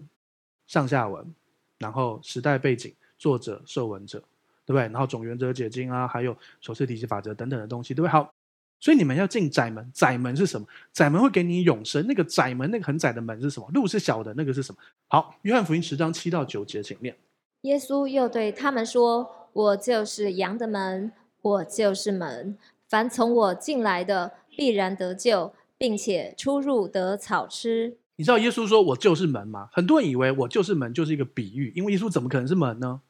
[0.66, 1.32] 上下文，
[1.78, 2.92] 然后时代背景。
[3.22, 4.18] 作者、受文者，
[4.66, 4.82] 对不对？
[4.82, 8.10] 然后总原则解经啊，还有首次体系法则等等的东西，对不对？
[8.10, 8.34] 好，
[8.80, 10.66] 所以你们要进窄门，窄门是什么？
[10.92, 12.04] 窄门会给你永生。
[12.08, 13.70] 那个窄门，那个很窄的门是什么？
[13.72, 14.78] 路是小的，那个是什么？
[15.06, 17.16] 好，约翰福音十章七到九节，请念。
[17.60, 21.12] 耶稣又对他们说：“我就是羊的门，
[21.42, 22.58] 我就是门，
[22.88, 27.96] 凡从我进来的，必然得救，并且出入得草吃。
[28.16, 29.68] 你知道耶稣说我就是门吗？
[29.72, 33.00] 很多人以为我就是门就是一个比喻，因为耶稣怎么可能是门呢？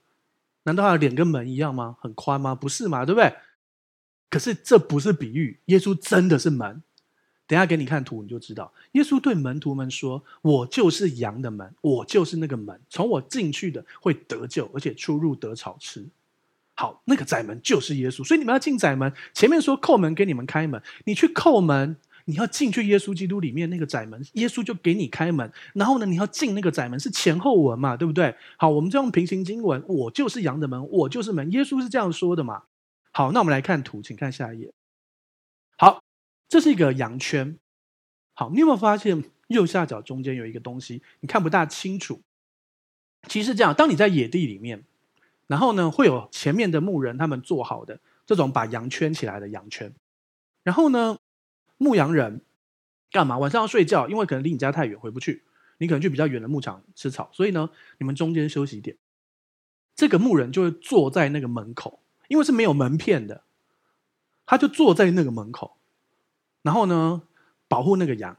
[0.65, 1.97] 难道他的脸跟门一样吗？
[2.01, 2.55] 很宽吗？
[2.55, 3.35] 不是嘛，对不对？
[4.31, 6.83] 可是这不是比喻，耶稣真的是门。
[7.47, 8.73] 等下给你看图，你就知道。
[8.93, 16.07] 耶稣对门徒们说：“我就是羊的门，我就是那个门，从我进去的会得救，而且出入得草吃。”
[16.75, 19.13] 好，那个窄门就是耶稣，所以你们要进窄门。
[19.35, 21.95] 前面说叩门给你们开门，你去叩门，
[22.25, 25.51] 你要进去耶稣基督里面那个窄门，耶稣就给你开门。
[25.75, 28.35] 然后呢，你要进那个窄门是前后文嘛，对不对？
[28.57, 31.51] 好，我们就用平行经文，我就是羊的门，我就是门。
[31.53, 32.63] 耶稣是这样说的嘛？
[33.11, 34.73] 好，那我们来看图，请看下一页。
[35.77, 36.03] 好，
[36.49, 37.59] 这是一个羊圈。
[38.35, 42.23] 好，你有没有发现右下角中间有一个东西，你看不大清楚？
[43.29, 44.85] 其实这样，当你在野地里面。
[45.49, 49.93] 然后呢，会有前面的牧人他们做好的这种把羊圈起来的羊圈。
[50.63, 51.19] 然后呢，
[51.83, 52.41] 牧羊人
[53.11, 53.37] 干嘛？
[53.37, 55.43] 晚上要睡觉，因为可能离你家太远回不去，
[55.79, 57.69] 你可能去比较远的牧场吃草，所以呢，
[57.99, 58.97] 你们中间休息一点。
[59.95, 63.43] 这个牧人就会坐在那个门口，因为是没有门片的，
[64.47, 65.77] 他就坐在那个门口，
[66.63, 67.23] 然后呢，
[67.69, 68.37] 保护那个羊。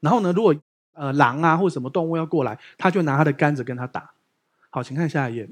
[0.00, 0.54] 然后呢，如果
[0.94, 4.12] 呃狼啊或什么动物要过来，他就拿他的杆子跟他打。
[4.70, 5.48] 好，请看下一页。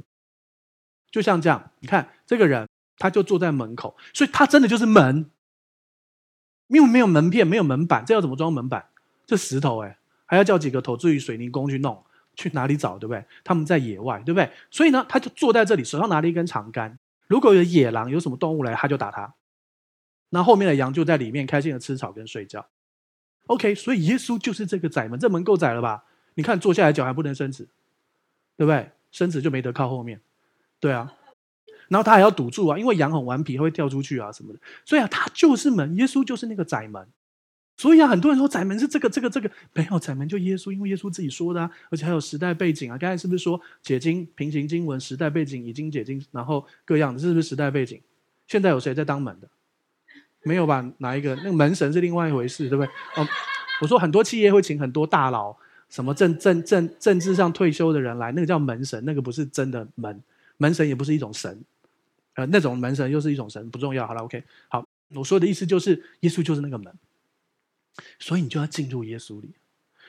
[1.11, 2.68] 就像这样，你看这个人，
[2.99, 5.30] 他就坐在门口，所以他真的就是门。
[6.69, 8.87] 因为没有门片，没有门板，这要怎么装门板？
[9.27, 12.03] 这石头哎，还要叫几个投资于水泥工去弄，
[12.35, 12.99] 去哪里找？
[12.99, 13.25] 对不对？
[13.43, 14.51] 他们在野外，对不对？
[14.71, 16.99] 所以呢，他就坐在这里，手上拿了一根长杆。
[17.27, 19.35] 如果有野狼，有什么动物来，他就打他。
[20.31, 22.67] 那后面的羊就在里面开心的吃草跟睡觉。
[23.47, 26.05] OK，所以耶稣就是这个窄门，这门够窄了吧？
[26.35, 27.69] 你看坐下来脚还不能伸直，
[28.57, 28.91] 对不对？
[29.12, 30.21] 伸直就没得靠后面。
[30.81, 31.12] 对啊，
[31.89, 34.59] 然后他还要堵住啊，因为羊很顽皮，会跳出去啊什么的。
[34.85, 37.07] 所以啊，他就是门，耶稣就是那个窄门。
[37.76, 42.97] 所以啊，很多人说窄门是这个、这个、这个，没有窄门就耶稣，因为耶稣自己说的啊，而且还有时代背景啊。
[42.97, 48.01] 刚才是不是说解经平行经文时代背景已经解经，然后各样的，是不是时代背景？
[48.47, 49.49] 现在有谁在当门的？
[50.45, 50.89] 没有吧？
[50.99, 51.35] 哪一个？
[51.37, 52.93] 那个门神是另外一回事，对不对？
[53.16, 53.26] 哦，
[53.80, 55.57] 我说很多企业会请很多大佬，
[55.89, 60.22] 什么政政政政治上退休的人来，那个叫门神，那个不是真的门。
[60.59, 61.61] 门神也不是一种神，
[62.35, 64.07] 呃，那种门神又是一种神，不重要。
[64.07, 66.93] 好了，OK，好，我说的意思就是，耶稣就是那个门，
[68.18, 69.55] 所以你就要进入耶稣里。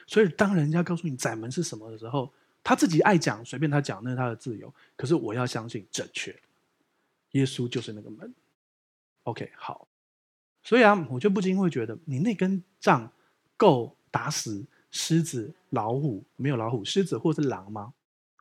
[0.07, 4.73] 所以当人家告诉你窄门是什么的时候，他自己爱讲，随便他讲，那是他的自由。
[4.95, 6.36] 可是我要相信正确，
[7.32, 8.34] 耶稣就是那个门。
[9.23, 9.88] OK，好，
[10.63, 13.11] 所以啊，我就不禁会觉得，你那根杖
[13.55, 17.93] 够打死狮子、老虎，没有老虎，狮子或是狼吗？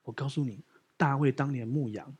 [0.05, 0.61] 我告诉你。
[0.97, 2.17] 大卫当年牧羊，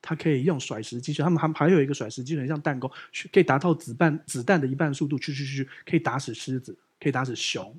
[0.00, 2.90] 他可以用甩石机，他们还还有一个甩石机，很像弹弓，
[3.32, 7.76] 可以达到子弹子弹的一半速度，去去去，可以打死狮子，可以打死熊，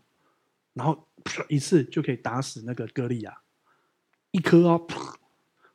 [0.73, 1.07] 然后
[1.47, 3.37] 一次就可以打死那个歌利亚，
[4.31, 4.85] 一颗哦，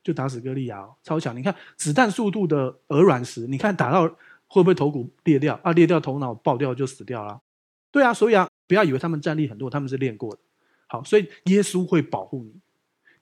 [0.03, 1.35] 就打死歌利亚哦，超强！
[1.35, 4.07] 你看子弹速度的鹅卵石，你看打到
[4.47, 5.71] 会不会头骨裂掉啊？
[5.71, 7.41] 裂掉头脑爆掉就死掉了。
[7.89, 10.39] 对啊，所以啊，不要以为他们战力很弱，他们是练过的。
[10.87, 12.61] 好，所以耶稣会保护你。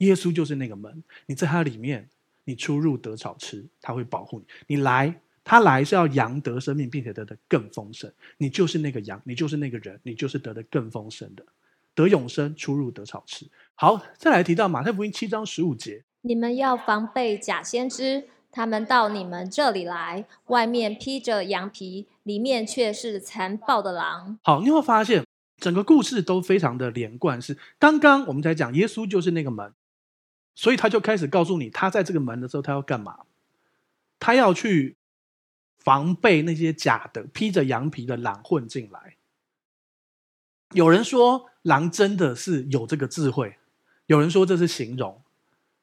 [0.05, 2.09] 耶稣就是那个门，你在他里面，
[2.45, 4.45] 你出入得草吃，他会保护你。
[4.67, 5.13] 你来，
[5.43, 8.11] 他来是要羊得生命，并且得的更丰盛。
[8.37, 11.45] 你就是那个羊，你就是那个人，你就是得的更丰盛的，
[11.93, 13.45] 得永生，出入得草吃。
[13.75, 24.37] 好，再来提到马太福音七章十五节，你们要防备假先知，他们到你们这里来，外面披着羊皮，里面却是残暴的狼。
[24.43, 25.25] 好，你会发现
[25.57, 29.73] 整个故事都非常的连贯，是刚刚我们才讲耶稣就是那个门。
[30.55, 33.19] 所以他就开始告诉你，他在这个门的时候，他要干嘛？
[34.19, 34.95] 他要去
[35.77, 39.17] 防备那些假的披着羊皮的狼混进来。
[40.71, 43.57] 有人说狼真的是有这个智慧，
[44.05, 45.21] 有人说这是形容。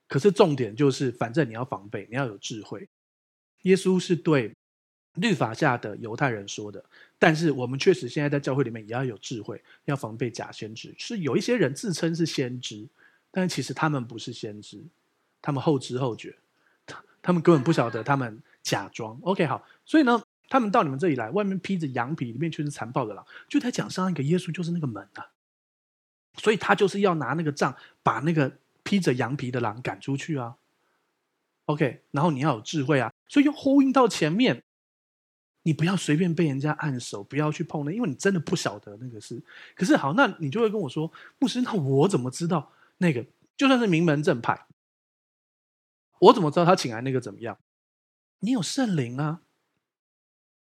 [0.09, 2.89] 可是重点就是，反正你要防备，你要有智慧。
[3.63, 4.53] 耶稣是对
[5.15, 6.85] 律法下的犹太人说的，
[7.19, 10.95] 但是我们确实现在在教会里面也要有智慧，要防备假先知。
[10.99, 12.89] 是有一些人自称是先知。
[13.31, 14.83] 但其实他们不是先知，
[15.41, 16.37] 他们后知后觉，
[16.87, 19.19] 他他们根本不晓得，他们假装。
[19.23, 25.31] OK，好，所以呢，他们到你们这里来，外面披着羊皮，里面却是残暴的狼，就在讲上一个耶稣就是那个门啊，
[26.39, 28.53] 所以他就是要拿那个杖把那个
[28.83, 30.57] 披着羊皮的狼赶出去啊。
[31.67, 34.61] OK，然后你要有智慧啊，所以又呼应到前面，
[35.63, 39.41] 你不要随便被人家按手，不要去碰那，因为你真的不晓得那个是。
[39.77, 42.73] 可是好，那你就会跟我说，牧师，那我怎么知道？
[43.03, 43.25] 那个
[43.57, 44.67] 就算是名门正派，
[46.19, 47.57] 我怎么知道他请来那个怎么样？
[48.41, 49.41] 你有圣灵啊，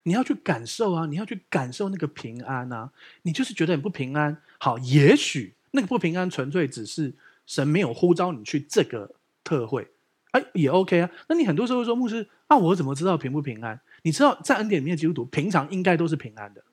[0.02, 2.92] 你要去感受啊，你要去感受那个平安啊。
[3.22, 7.14] 你就是觉得很不平安，好，也许那个不平安纯粹只是
[7.46, 9.14] 神没有呼召你去这个
[9.44, 9.88] 特会，
[10.32, 11.10] 哎，也 OK 啊。
[11.28, 13.80] 那你很多时候说牧师，啊，我怎么知道平不平安？
[14.02, 16.64] 你知道在恩典里面基督徒平常应该都是平安的。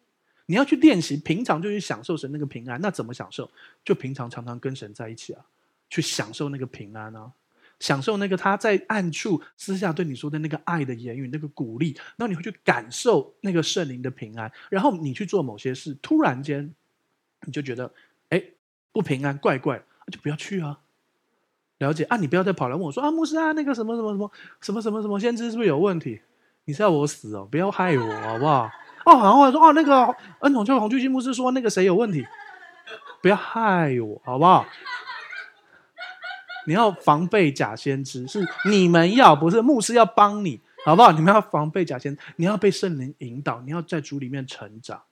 [0.45, 3.49] 你要去练习平常就去享受神那个平安，那怎么享受？
[3.85, 5.45] 就平常常常跟神在一起啊，
[5.89, 7.31] 去享受那个平安啊。
[7.79, 16.73] 享受那个他在暗处私下对你说的那个爱的言语，那个鼓励，然后你会去感受那个圣灵的平安，然后你去做某些事，突然间
[17.45, 17.91] 你就觉得
[18.29, 18.41] 哎
[18.93, 20.79] 不平安，怪怪，就不要去啊。
[21.79, 24.31] 了解啊，你不要再跑来问我说啊，牧师啊，那个什么什么什么
[24.61, 26.21] 什么什么什么先知是不是有问题？
[26.65, 27.45] 你是要我死哦？
[27.51, 28.69] 不要害我好不好？
[29.05, 32.25] 哦，然后说哦，那个恩宠教会红巨星牧师说那个谁有问题，
[33.21, 34.65] 不要害我好不好？
[36.65, 41.11] 你要防备假先知，是你们要，不是牧师要帮你，好不好？
[41.11, 45.03] 你们要防备假先，你要被圣灵引导，你要在主里面成长。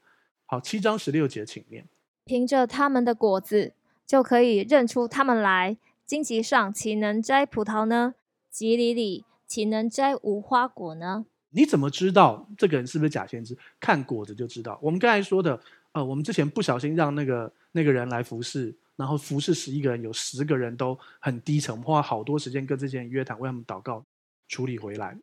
[0.46, 1.86] 好，七章十六节，请念。
[2.24, 3.74] 凭着他们的果子，
[4.08, 5.76] 就可以认出他们来。
[6.06, 8.16] 荆棘上岂能摘葡萄呢？
[8.54, 11.26] 蒺藜里岂能摘无花果呢？
[11.52, 13.58] 你怎么知道这个人是不是假先知？
[13.80, 14.80] 看果子就知道。
[14.82, 15.58] 我们刚才说的，
[15.92, 18.76] 呃，我们之前不小心让那个那个人来服侍。
[18.98, 24.06] 然后服侍十一个人，有十个人都很低沉，花好多时间跟这些人约谈，为他们祷告，
[24.48, 25.18] 处理回来。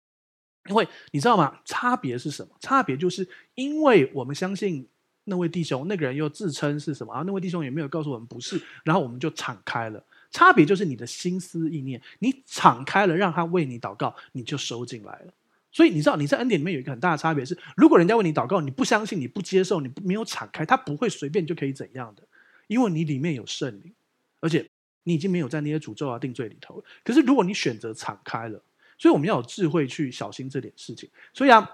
[0.68, 1.61] 因为你知道吗？
[1.64, 2.57] 差别是什么？
[2.59, 4.89] 差别就是因为我们相信
[5.24, 7.12] 那位弟兄，那个人又自称是什么？
[7.12, 10.05] 啊那位弟兄也没有告诉我们不是，然后我们就敞开了。
[10.33, 15.33] 差别就是你的心思意念，你敞开了，让他为你祷告，你就收进来了。
[15.71, 22.23] 所以你知道你在恩典里面有一个很大的差别是，如果人家为你祷告，你不相信，你不接受，你没有敞开，他不会随便就可以怎样的。
[22.66, 23.95] 因为你里面有圣灵，
[24.41, 24.69] 而且
[25.05, 26.85] 你已经没有在那些诅咒啊定罪里头了。
[27.05, 28.62] 可是如果你选择敞开了，
[28.99, 31.09] 所以我们要有智慧去小心这点事情。
[31.33, 31.69] 所以啊，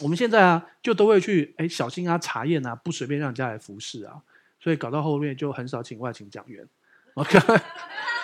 [0.00, 4.22] 我们现在啊就都会去哎小心啊查验啊，不随便让人家来服侍啊。
[4.60, 6.68] 所以搞到后面就很少请外勤讲员。
[7.14, 7.38] OK，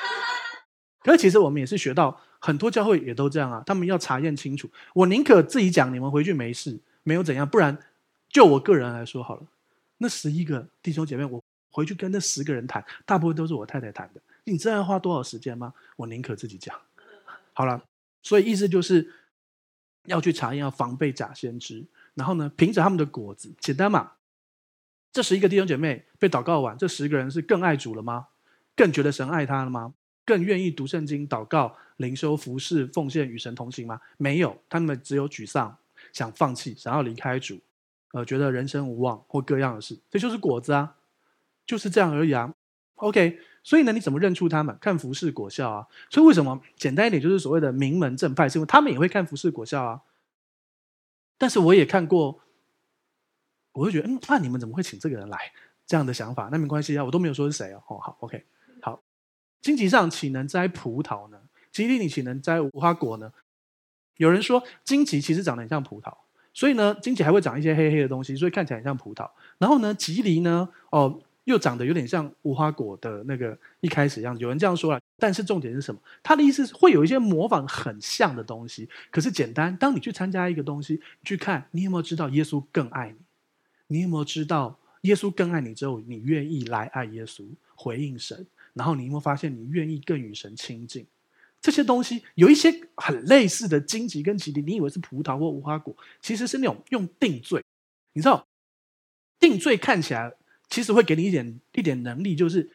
[1.03, 4.71] 可是其实我们也是学到很多教会也都这样啊，他们要查验清楚。
[4.95, 7.49] 我宁可自己讲，你们回去没事，没有怎样。
[7.49, 7.77] 不然
[8.29, 9.43] 就我个人来说好了，
[9.99, 11.43] 那十一个弟兄姐妹我。
[11.69, 14.21] 回去跟那十个人谈，大部分都是我太太谈的。
[14.45, 15.75] 你知道要花多少时间吗？
[15.97, 16.75] 我宁可自己讲。
[17.53, 17.83] 好了，
[18.23, 19.13] 所以意思就是
[20.07, 21.85] 要去查验，要防备假先知。
[22.15, 24.13] 然后呢，凭着他们的果子，简单嘛。
[25.13, 28.29] 这十一个弟兄姐妹被祷告完，这十个人是更爱主了吗？
[28.75, 29.93] 更觉得神爱他了吗？
[30.27, 33.99] 更愿意读圣经、祷告、灵修、服侍、奉献、与神同行吗？
[34.19, 35.75] 没有，他们只有沮丧，
[36.13, 37.59] 想放弃，想要离开主，
[38.13, 39.97] 呃，觉得人生无望或各样的事。
[40.11, 40.97] 这就是果子啊。
[41.65, 42.55] 就是这样而已啊
[42.97, 43.41] ，OK。
[43.65, 44.79] 所以呢，你怎么认出他们？
[44.81, 45.87] 看服侍果效啊。
[46.09, 50.03] 所以为什么简单一点，就是所谓的名门正派，是因为他们也会看服侍果效啊。
[51.37, 52.41] 但是我也看过，
[53.73, 55.53] 我会觉得，嗯，那、你们怎么会请这个人来？
[55.85, 57.83] 这样的想法，那没关系啊，我都没有说是谁哦。
[57.89, 58.45] 哦，好，OK，
[59.67, 61.39] 荆棘上岂能摘葡萄呢？
[61.73, 63.33] 吉利里岂能摘无花果呢？
[64.19, 66.17] 有人说荆棘其实长得很像葡萄，
[66.55, 69.29] 所以呢，荆棘还会长一些黑黑的东西，所以看起来很像葡萄。
[69.59, 71.21] 然后呢，吉利呢，哦。
[71.47, 75.01] 又长得有点像无花果的那个一开始样子，有人这样说了。
[75.17, 76.01] 但是重点是什么？
[76.21, 78.89] 他的意思是会有一些模仿很像的东西。
[79.13, 83.97] 可是简单，当你去参加一个东西，去看，你有没有知道耶稣更爱你？
[83.97, 87.45] 你有没有知道耶稣更爱你之后，你愿意来爱耶稣，
[87.77, 88.45] 回应神？
[88.77, 91.07] 然后你有没有发现，你愿意更与神亲近？
[91.61, 97.65] 这些东西有一些很类似的荆棘跟蒺藜，你以为是葡萄或无花果，其实是那种用定罪。
[98.13, 98.47] 你知道，
[99.41, 100.35] 定罪看起来。
[100.69, 102.69] 其实会给你一点一点能力，就是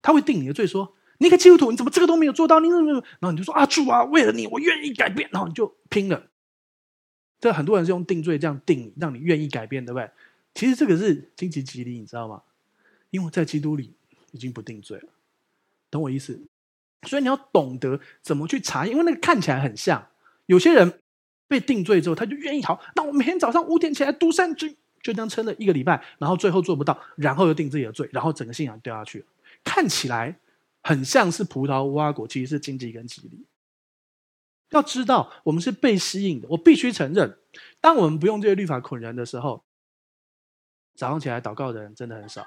[0.00, 2.60] 他会定你的罪，说你一个基督徒，你怎么这个都没有做到？
[2.60, 2.92] 你怎么？
[3.18, 5.28] 然后你就说啊，主啊，为了你，我愿意改变。
[5.32, 6.30] 然后你就拼了。
[7.40, 10.08] 这很多人是用定罪这样定，让你愿意改变，对不对？
[10.54, 12.40] 其实这个是荆棘蒺藜，你知道吗？
[13.10, 13.92] 因为在基督里
[14.30, 15.08] 已经不定罪了，
[15.92, 16.42] 懂我意思？
[17.06, 20.08] 所以你要懂得怎么去查，因为那个看起来很像。
[20.46, 21.00] 有些人
[21.46, 24.76] 被定罪之后，他就愿意好，那我每天早上五点起来读圣经。
[25.02, 29.26] 就这样撑了一个礼拜，然后最后做不到，然后又定自己的罪，然后整个信仰掉下去了。
[29.64, 30.38] 看起来
[30.80, 33.44] 很像是葡萄无花果，其实是荆棘跟蒺藜。
[34.70, 36.46] 要知道，我们是被吸引的。
[36.50, 37.36] 我必须承认，
[37.80, 39.64] 当我们不用这些律法捆人的时候，
[40.94, 42.46] 早上起来祷告的人真的很少。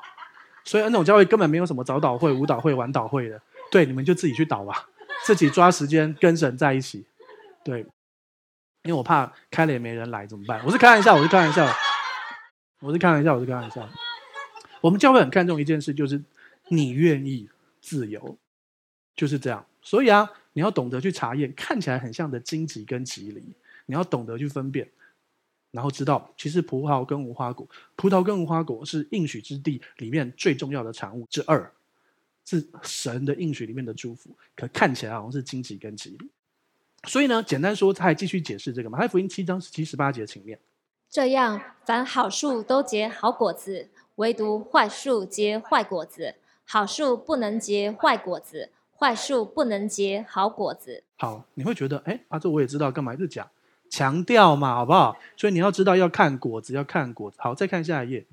[0.65, 3.41] 所以恩宠教会根本没有什么早祷会、舞蹈会、晚祷会的。
[3.71, 4.89] 对，你们就自己去祷吧，
[5.23, 7.05] 自己抓时间跟神在一起。
[7.63, 7.79] 对，
[8.83, 10.61] 因为我怕开了也没人来怎么办？
[10.65, 11.65] 我是开玩笑，我是开玩笑。
[12.81, 13.87] 我是开玩笑，我是开玩笑。
[14.81, 16.21] 我们教会很看重一件事，就是
[16.67, 17.49] 你愿意
[17.81, 18.37] 自由，
[19.15, 19.65] 就是这样。
[19.81, 23.41] 所以啊，你要懂得去查验，看起来很像的荆棘跟蒺藜，
[23.87, 24.87] 你要懂得去分辨
[25.75, 27.67] 然后知道其实葡萄跟无花果，
[27.97, 31.69] 葡萄跟无花果是应许之地里面最重要的产物之二，
[32.45, 34.29] 是神的应许里面的祝福。
[34.55, 36.29] 可看起来好像是荆棘跟蒺藜。
[37.03, 40.57] 所以呢，简单说，他还继续解释这个马太福音七章十七十八节，请念。
[41.09, 46.35] 这样，凡好树都结好果子，唯独坏树结坏果子。
[46.63, 51.03] 好树不能结坏果子，坏树不能结好果子。
[51.17, 53.47] 好，你会觉得，哎，啊，这我也知道，干嘛一直讲？
[53.95, 55.17] 强调嘛，好不好？
[55.37, 57.37] 所以你要知道，要看果子，要看果子。
[57.39, 58.25] 好，再看下一页。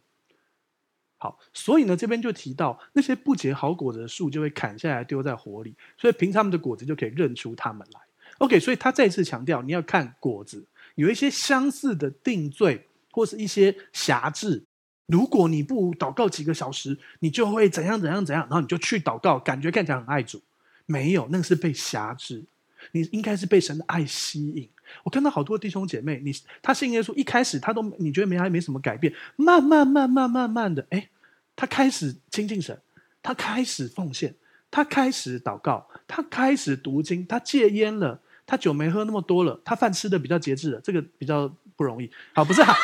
[1.18, 8.00] 好，所以呢，这边就提到那些不结好果子的树，就会砍下来丢在火里，所以凭他们的果子就可以认出他们来。
[8.38, 10.66] OK，所以他再次强调，你要看果子。
[10.96, 14.64] 有一些相似的定罪，或是一些辖制。
[15.06, 20.42] 如果你不祷告几个小时，你就会怎样怎样怎样，然后你就去祷告，感觉看起来很爱主。
[20.86, 22.44] 没有，那是被辖制。
[22.90, 24.68] 你应该是被神的爱吸引。
[25.02, 31.08] 我看到好多弟兄姐妹，你他信耶稣一开始他都你觉得没还没什么改变，慢慢慢慢慢慢的，哎，
[31.56, 32.78] 他开始亲近神，
[33.22, 34.34] 他开始奉献，
[34.70, 38.20] 他开始祷告，他开始读经，他戒烟了。
[38.44, 42.10] 他酒没喝那么多了，他饭吃的比较节制了，这个比较不容易。
[42.34, 42.74] 好，不是啊，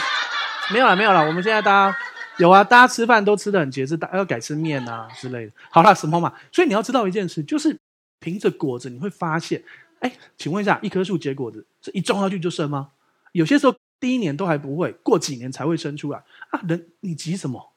[0.72, 1.20] 没有了，没有了。
[1.20, 1.96] 我们现在大家
[2.38, 5.52] 有啊，大家吃饭都吃的很节制，大要改吃面啊之类的。
[5.70, 6.32] 好了，什么嘛？
[6.50, 7.78] 所以你要知道一件事，就是
[8.18, 9.62] 凭着果子你会发现，
[10.04, 12.92] 哎，请问一下，一棵树结果子是一种下去就生吗？
[13.32, 16.60] 有些时候第一年都还不会，过几年才会生出来啊。
[16.68, 17.72] 人你急什么？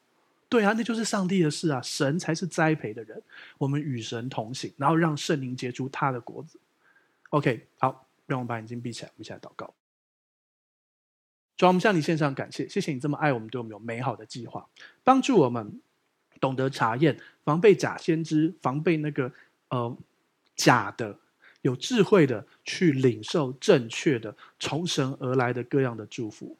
[0.50, 3.22] 对啊，那就是上帝的事啊，神才是栽培的人。
[3.56, 6.60] 我们与神同行，然后让圣灵结出他的果子。
[7.30, 9.72] OK，好，让我们把眼睛闭起来，我们一起来祷告。
[11.56, 14.68] 主，我们向你献上感谢，谢谢你这么爱我们，对我们有美好的计划，
[15.02, 15.80] 帮助我们
[16.40, 19.32] 懂得查验，防备假先知，防备那个
[19.70, 19.96] 呃
[20.54, 21.18] 假的，
[21.62, 26.56] 有智慧的去领受正确的从神而来的各样的祝福。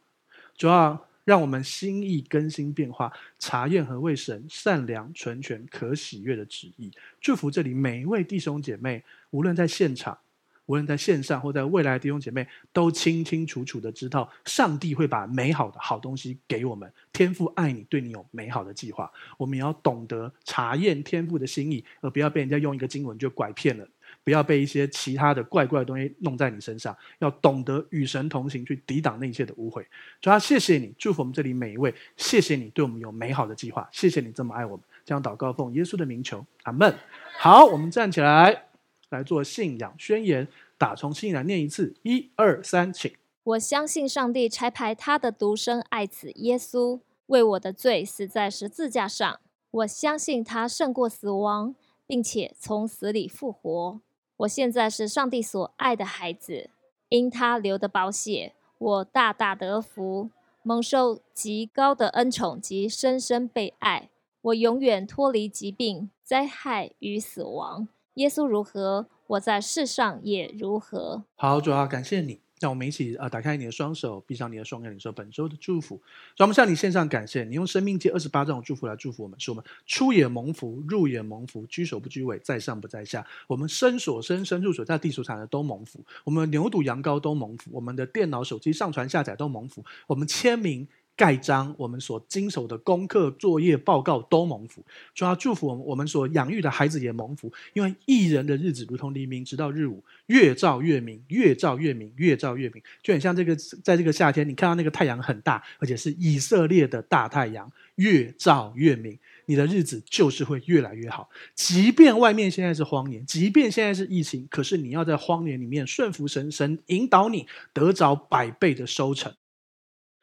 [0.57, 6.90] 主要让我们心意更新变化，查验何为神善良、纯全、可喜悦的旨意。
[7.20, 10.18] 祝福这里每一位弟兄姐妹，无论在现场。
[10.66, 16.92] 无论在线上或在未来的弟兄姐妹，都清清楚楚的知道，上帝会把美好的好东西给我们。
[17.11, 19.11] 天父爱你，对你有美好的计划。
[19.38, 23.88] 我们也要懂得查验天父的心意，而不要被人家用一个经文就拐骗了。
[24.29, 26.95] 不要被一些其他的怪怪的东西弄在你身上。
[27.18, 29.83] 要懂得与神同行，去抵挡那一切的污秽。
[30.20, 31.95] 主要谢谢你，祝福我们这里每一位。
[32.18, 33.89] 谢谢你对我们有美好的计划。
[33.91, 34.85] 谢谢你这么爱我们。
[35.07, 36.95] 将祷告奉耶稣的名求，阿门。
[37.39, 38.64] 好，我们站起来。
[39.09, 43.11] 来做信仰宣言，打从心来念一次，一二三，请。
[43.43, 49.41] 我相信上帝差派他的独生爱子耶稣为我的罪死在十字架上。
[49.70, 51.74] 我相信他胜过死亡，
[52.07, 54.01] 并且从死里复活。
[54.39, 56.70] 我现在是上帝所爱的孩子，
[57.09, 60.30] 因他流的宝血，我大大得福，
[60.62, 64.11] 蒙受极高的恩宠及深深被爱。
[64.43, 67.89] 我永远脱离疾病、灾害与死亡。
[68.14, 71.24] 耶稣如何，我在世上也如何。
[71.34, 76.01] 好，主要，感谢你，让我们一起啊，打开你的双手，闭上你的双眼，领受本周的祝福。
[76.37, 83.27] 让我们向你献上感谢，你用生命记二十八章的祝福来祝福我们，使我们出也蒙福，入也蒙福，居首不居尾，在上不在下。
[83.47, 90.87] 我们身所身、身入所在地所产的都蒙福，我们牛犊羊羔都蒙福，我们的电脑、手机上传下载都蒙福，我们签名。
[91.19, 94.85] 盖章，我们所经手的功课、作业、报告都蒙福。
[95.12, 97.53] 主要祝福我们，我们所养育的孩子也蒙福。
[97.73, 102.81] 因为义人的日子如同黎明，直到日午，越照越明，越照越明，越照越明。
[103.03, 109.19] 就很像这个，在这个夏天，你看到那个太阳很大，而且是以色列的大太阳，越照越明。
[109.47, 111.29] 你的日子就是会越来越好。
[111.57, 119.35] 即便外面现在是荒年，即便现在是疫情，可是你要在荒年里面顺服神，神引导你得着百倍的收成。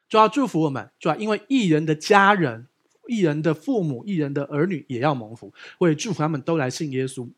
[0.08, 2.66] 主要祝福我们，主要因为艺人的家人、
[3.08, 7.28] 艺人的父母、艺人的儿女也要蒙福，我也祝福他们都来信耶稣，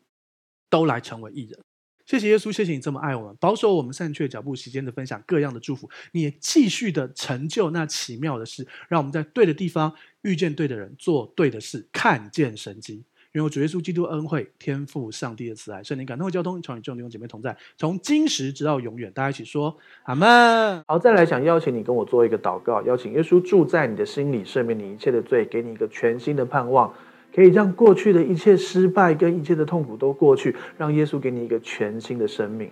[0.69, 1.59] 都来成为艺人。
[2.05, 13.03] 谢谢耶稣，谢谢你这么爱我们，保守我们善去脚步，时间的分享各样的祝福，你也继续的成就那奇妙的事，让我们在对的地方遇见对的人，做对的事，看见神迹。
[13.33, 19.11] 愿我主耶稣基督恩惠、天赋上帝的慈爱、圣灵感动的交通，常与众弟兄姐妹同在，从今时直到永远。
[19.13, 20.83] 大家一起说阿门。
[20.87, 26.91] 好，再来想邀请你跟我做一个祷告，邀请耶稣住在你的心里，赦免你一切的罪，给你一个全新的盼望，
[27.31, 32.71] 可以让过去的一切失败跟一切的痛苦都过去，让耶稣给你一个全新的生命。